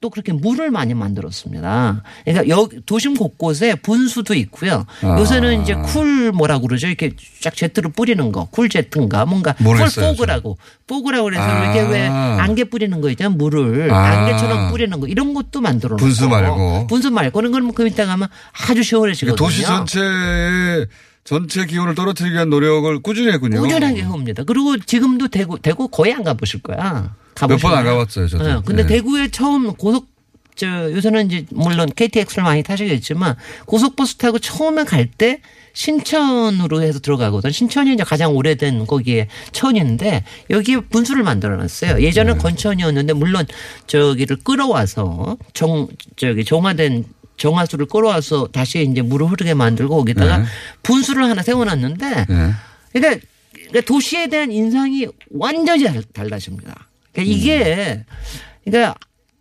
[0.00, 2.02] 또 그렇게 물을 많이 만들었습니다.
[2.24, 4.84] 그러니까 여 도심 곳곳에 분수도 있고요.
[5.02, 5.18] 아.
[5.18, 6.86] 요새는 이제 cool 뭐라 그러죠?
[6.86, 11.64] 이렇게 쫙 제트로 뿌리는 거, cool jet인가 뭔가 cool fog라고 fog라고 그래서 아.
[11.64, 13.36] 이렇게 왜 안개 뿌리는 거 있잖아요.
[13.36, 13.96] 물을 아.
[13.96, 16.86] 안개처럼 뿌리는 거 이런 것도 만들어 놓고 분수 말고.
[16.88, 18.28] 분수 말고 그런 거는 그 이따 가면
[18.68, 19.36] 아주 시원해지거든요.
[19.36, 20.86] 도시 전체의
[21.26, 23.60] 전체 기온을 떨어뜨리기 위한 노력을 꾸준히 했군요.
[23.60, 24.44] 꾸준하게 해옵니다.
[24.44, 27.14] 그리고 지금도 대구 대구 거의 안 가보실 거야.
[27.48, 27.84] 몇 번 안?
[27.84, 28.44] 가봤어요, 저도.
[28.44, 28.88] 네, 근데 네.
[28.94, 30.06] 대구에 처음 고속
[30.54, 35.40] 저 요새는 이제 물론 KTX를 많이 타시겠지만 고속버스 타고 처음에 갈 때
[35.74, 37.50] 신천으로 해서 들어가거든.
[37.52, 42.00] 신천이 이제 가장 오래된 거기에 천인데 여기에 분수를 만들어 놨어요.
[42.02, 43.44] 예전에 는 건천이었는데 물론
[43.86, 47.04] 저기를 끌어와서 정 저기 정화된
[47.36, 50.44] 정화수를 끌어와서 다시 이제 물을 흐르게 만들고 거기다가 네.
[50.82, 52.50] 분수를 하나 세워놨는데 네.
[52.92, 56.86] 그러니까, 그러니까 도시에 대한 인상이 완전히 달- 달라집니다.
[57.12, 58.04] 그러니까 이게
[58.64, 58.94] 그러니까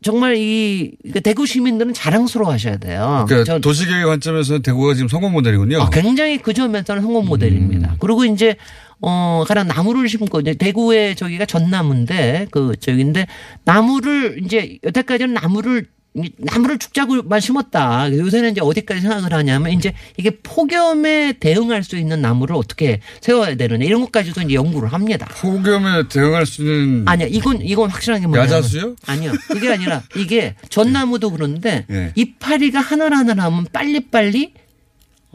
[0.04, 3.26] 정말 이 그러니까 대구 시민들은 자랑스러워 하셔야 돼요.
[3.28, 5.82] 그러니까 전- 도시계획 관점에서는 대구가 지금 성공 모델이군요.
[5.82, 7.92] 아, 굉장히 그 점에서는 성공 모델입니다.
[7.94, 7.98] 음.
[8.00, 8.56] 그리고 이제
[9.02, 13.26] 어 가령 나무를 심고 이제 대구에 저기가 전나무인데 그 저기인데
[13.66, 15.95] 나무를 이제 여태까지는 나무를 이
[16.38, 18.10] 나무를 죽자고만 심었다.
[18.12, 23.84] 요새는 이제 어디까지 생각을 하냐면 이제 이게 폭염에 대응할 수 있는 나무를 어떻게 세워야 되느냐
[23.86, 25.28] 이런 것까지도 이제 연구를 합니다.
[25.42, 28.96] 폭염에 대응할 수 있는 아니야, 이건 이건 확실하게 뭐냐면 야자수요?
[29.06, 32.12] 아니요, 그게 아니라 이게 전나무도 그런데 예.
[32.16, 34.54] 이파리가 하늘하늘 하면 빨리빨리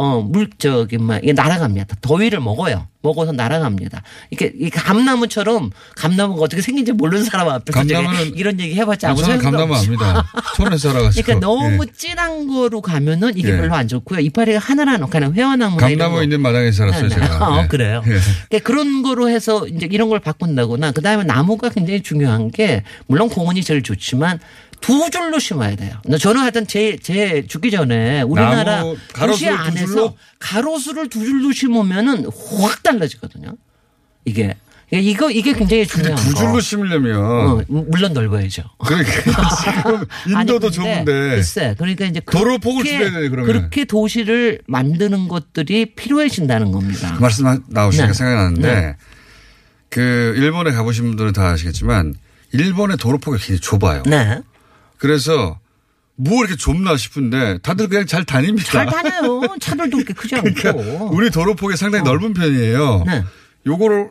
[0.01, 1.97] 어, 물, 저기, 막, 이게 날아갑니다.
[2.01, 2.87] 더위를 먹어요.
[3.03, 4.03] 먹어서 날아갑니다.
[4.31, 7.83] 이게, 이 감나무처럼, 감나무가 어떻게 생긴지 모르는 사람 앞에서
[8.35, 9.75] 이런 얘기 해봤자 아무 저는 소용도 감나무.
[9.79, 10.27] 압니다.
[10.57, 11.23] 촌에 살아가지고.
[11.27, 11.93] 그러니까 너무 예.
[11.95, 13.57] 진한 거로 가면은 이게 예.
[13.59, 14.21] 별로 안 좋고요.
[14.21, 16.23] 이파리가 하늘하늘, 그냥 회화나무나 이런 감나무 거.
[16.23, 17.15] 있는 마당에 살았어요, 네, 네.
[17.15, 17.47] 제가.
[17.51, 17.67] 어, 예.
[17.69, 18.03] 그래요.
[18.07, 18.11] 예.
[18.49, 23.29] 그러니까 그런 거로 해서 이제 이런 걸 바꾼다거나 그 다음에 나무가 굉장히 중요한 게 물론
[23.29, 24.39] 공원이 제일 좋지만
[24.81, 26.01] 두 줄로 심어야 돼요.
[26.19, 28.83] 저는 하여튼 제, 제 죽기 전에 우리나라
[29.15, 30.17] 도시 안에서 줄로?
[30.39, 32.27] 가로수를 두 줄로 심으면은
[32.61, 33.57] 확 달라지거든요.
[34.25, 34.57] 이게.
[34.93, 36.61] 이거, 이게 굉장히 중요한 두 줄로 거.
[36.61, 38.65] 심으려면 어, 물론 넓어야죠.
[38.85, 39.13] 그러니까
[39.63, 40.05] 지금
[40.37, 43.47] 아니, 인도도 근데 좁은데 글쎄, 그러니까 이제 도로 폭을 줄여야 돼, 그러면.
[43.47, 47.15] 그렇게 도시를 만드는 것들이 필요해진다는 겁니다.
[47.15, 48.13] 그 말씀 나오시니까 네.
[48.15, 48.97] 생각나는데 네.
[49.91, 52.15] 그 일본에 가보신 분들은 다 아시겠지만
[52.53, 54.03] 일본의 도로 폭이 굉장히 좁아요.
[54.07, 54.41] 네.
[55.01, 55.59] 그래서
[56.15, 58.71] 뭐 이렇게 좁나 싶은데 다들 그냥 잘 다닙니다.
[58.71, 59.41] 잘 다녀요.
[59.59, 60.53] 차들도 그렇게 크지 않고.
[60.55, 63.05] 그러니까 우리 도로폭이 상당히 넓은 편이에요.
[63.07, 63.25] 네.
[63.67, 64.11] 요거를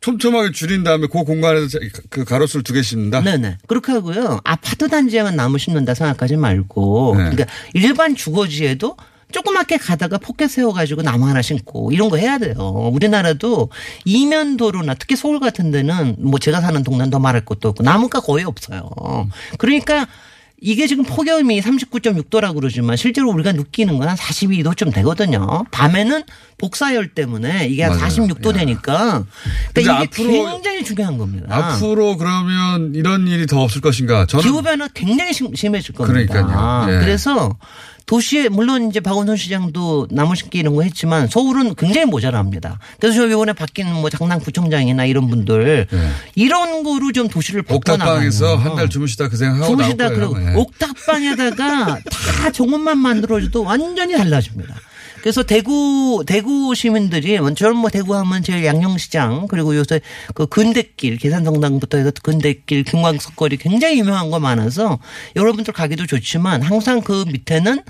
[0.00, 1.78] 촘촘하게 줄인 다음에 그 공간에서 자-
[2.08, 3.20] 그 가로수를 두 개 심는다.
[3.20, 3.58] 네네.
[3.66, 4.40] 그렇게 하고요.
[4.44, 7.14] 아파트 단지에만 나무 심는다 생각하지 말고.
[7.18, 7.30] 네.
[7.30, 8.96] 그러니까 일반 주거지에도
[9.32, 12.54] 조그맣게 가다가 포켓 세워가지고 나무 하나 심고 이런 거 해야 돼요.
[12.92, 13.68] 우리나라도
[14.04, 18.44] 이면도로나 특히 서울 같은 데는 뭐 제가 사는 동네는 더 말할 것도 없고 나무가 거의
[18.44, 18.88] 없어요.
[19.58, 20.06] 그러니까
[20.60, 25.64] 이게 지금 폭염이 39.6도라고 그러지만 실제로 우리가 느끼는 건 한 42도쯤 되거든요.
[25.70, 26.24] 밤에는
[26.56, 28.10] 복사열 때문에 이게 한 맞아요.
[28.10, 28.52] 46도 야.
[28.54, 29.24] 되니까.
[29.66, 31.46] 근데 그러니까 이게 굉장히 중요한 겁니다.
[31.54, 34.26] 앞으로 그러면 이런 일이 더 없을 것인가?
[34.26, 36.32] 저는 기후 변화 굉장히 심, 심해질 겁니다.
[36.32, 36.92] 그러니까요.
[36.92, 36.98] 예.
[37.04, 37.54] 그래서
[38.08, 42.78] 도시에 물론 이제 박원순 시장도 나무 심기 이런 거 했지만 서울은 굉장히 모자랍니다.
[42.98, 45.98] 그래서 저 이번에 바뀐 뭐 장남 구청장이나 이런 분들 예.
[46.34, 50.08] 이런 거로 좀 도시를 옥탑방에서 한 달 주무시다 그 생각하고 주무시다.
[50.08, 50.54] 그러고 예.
[50.54, 51.98] 옥탑방에다가
[52.40, 54.74] 다 정원만 만들어줘도 완전히 달라집니다.
[55.20, 60.00] 그래서 대구 대구 시민들이 저는 뭐 대구 하면 제일 약령시장 그리고 요새
[60.34, 64.98] 그 근대길 계산성당부터 해서 근대길 김광석거리 굉장히 유명한 거 많아서
[65.36, 67.82] 여러분들 가기도 좋지만 항상 그 밑에는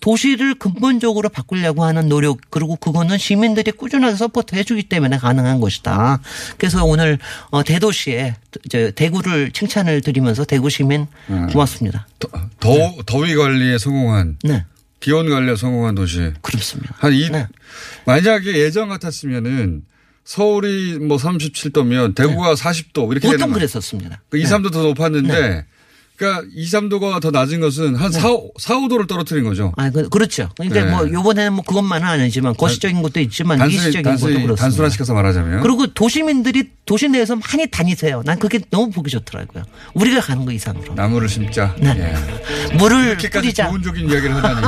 [0.00, 6.20] 도시를 근본적으로 바꾸려고 하는 노력 그리고 그거는 시민들이 꾸준하게 support 해주기 때문에 가능한 것이다.
[6.56, 7.18] 그래서 오늘
[7.50, 8.34] 어, 대도시에
[8.70, 11.06] 저 대구를 칭찬을 드리면서 대구 시민
[11.52, 12.06] 고맙습니다.
[12.18, 12.28] 더,
[12.58, 12.70] 더,
[13.06, 14.64] 더위 관리에 성공한 네,
[15.00, 16.32] 기온 관리에 성공한 도시.
[16.42, 16.94] 그렇습니다.
[16.98, 17.48] 한 이, 네.
[18.06, 19.82] 만약에 예전 같았으면은
[20.24, 23.36] 서울이 뭐 37도면 대구가 40도 이렇게 네.
[23.36, 23.52] 보통.
[23.52, 24.22] 그랬었습니다.
[24.28, 24.48] 그 2, 네.
[24.48, 25.64] 3도 더 높았는데
[26.20, 28.20] 그러니까 2, 3도가 더 낮은 것은 한 4,
[28.58, 29.72] 4, 5도를 떨어뜨린 거죠.
[29.78, 30.50] 아, 그, 그렇죠.
[30.54, 30.90] 그러니까 네.
[30.90, 34.62] 뭐 요번에는 뭐 그것만은 아니지만 거시적인 것도 있지만 단순히, 미시적인 것도 단순히 그렇습니다.
[34.62, 35.62] 단순화시켜서 말하자면.
[35.62, 38.22] 그리고 도시민들이 도시 내에서 많이 다니세요.
[38.26, 39.64] 난 그게 너무 보기 좋더라고요.
[39.94, 40.92] 우리가 가는 거 이상으로.
[40.92, 41.74] 나무를 심자.
[41.78, 41.88] 네.
[41.96, 42.14] 예.
[42.76, 43.68] 물을 이렇게까지 뿌리자.
[43.68, 44.66] 좋은적인 이야기를 하다니.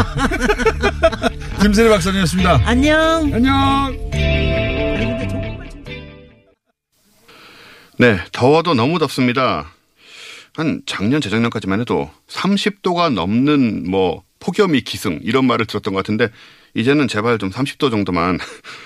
[1.60, 2.62] 김세리 박사님이었습니다.
[2.64, 3.30] 안녕.
[3.30, 3.98] 안녕.
[7.98, 9.66] 네, 더워도 너무 덥습니다.
[10.54, 16.30] 한 작년, 재작년까지만 해도 30도가 넘는 뭐 폭염이 기승 이런 말을 들었던 것 같은데
[16.74, 18.38] 이제는 제발 좀 30도 정도만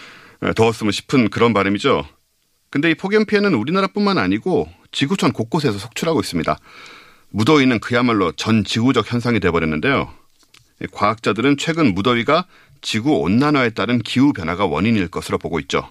[0.55, 2.07] 더웠으면 싶은 그런 바람이죠.
[2.71, 6.59] 근데 이 폭염 피해는 우리나라뿐만 아니고 지구촌 곳곳에서 속출하고 있습니다.
[7.31, 10.13] 무더위는 그야말로 전 지구적 현상이 돼버렸는데요.
[10.93, 12.47] 과학자들은 최근 무더위가
[12.83, 15.91] 지구 온난화에 따른 기후 변화가 원인일 것으로 보고 있죠.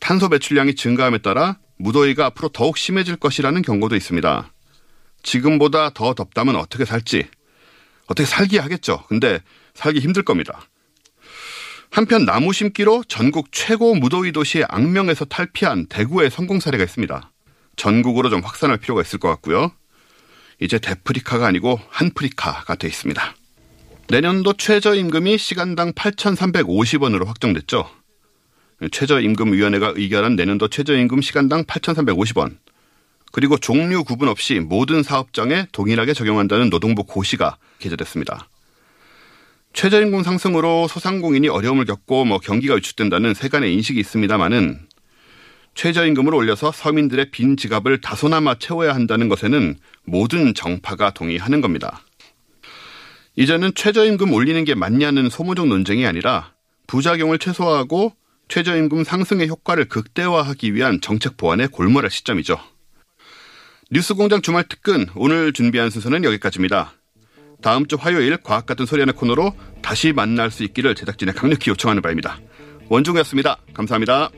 [0.00, 4.53] 탄소 배출량이 증가함에 따라 무더위가 앞으로 더욱 심해질 것이라는 경고도 있습니다.
[5.24, 7.26] 지금보다 더 덥다면 어떻게 살지?
[8.06, 9.04] 어떻게 살기 하겠죠.
[9.08, 9.40] 근데
[9.74, 10.60] 살기 힘들 겁니다.
[11.90, 17.32] 한편 나무 심기로 전국 최고 무더위 도시 악명에서 탈피한 대구의 성공 사례가 있습니다.
[17.76, 19.72] 전국으로 좀 확산할 필요가 있을 것 같고요.
[20.60, 23.34] 이제 데프리카가 아니고 한프리카가 돼 있습니다.
[24.08, 27.88] 내년도 최저임금이 시간당 8,350원으로 확정됐죠.
[28.90, 32.58] 최저임금위원회가 의결한 내년도 최저임금 시간당 8,350원.
[33.34, 38.48] 그리고 종류 구분 없이 모든 사업장에 동일하게 적용한다는 노동부 고시가 게재됐습니다.
[39.72, 44.86] 최저임금 상승으로 소상공인이 어려움을 겪고 뭐 경기가 위축된다는 세간의 인식이 있습니다만은
[45.74, 52.02] 최저임금을 올려서 서민들의 빈 지갑을 다소나마 채워야 한다는 것에는 모든 정파가 동의하는 겁니다.
[53.34, 56.52] 이제는 최저임금 올리는 게 맞냐는 소모적 논쟁이 아니라
[56.86, 58.12] 부작용을 최소화하고
[58.46, 62.73] 최저임금 상승의 효과를 극대화하기 위한 정책 보완에 골몰할 시점이죠.
[63.94, 66.94] 뉴스공장 주말 특근 오늘 준비한 순서는 여기까지입니다.
[67.62, 72.02] 다음 주 화요일 과학 같은 소리 하는 코너로 다시 만날 수 있기를 제작진에 강력히 요청하는
[72.02, 72.40] 바입니다.
[72.88, 73.56] 원종이었습니다.
[73.72, 74.30] 감사합니다.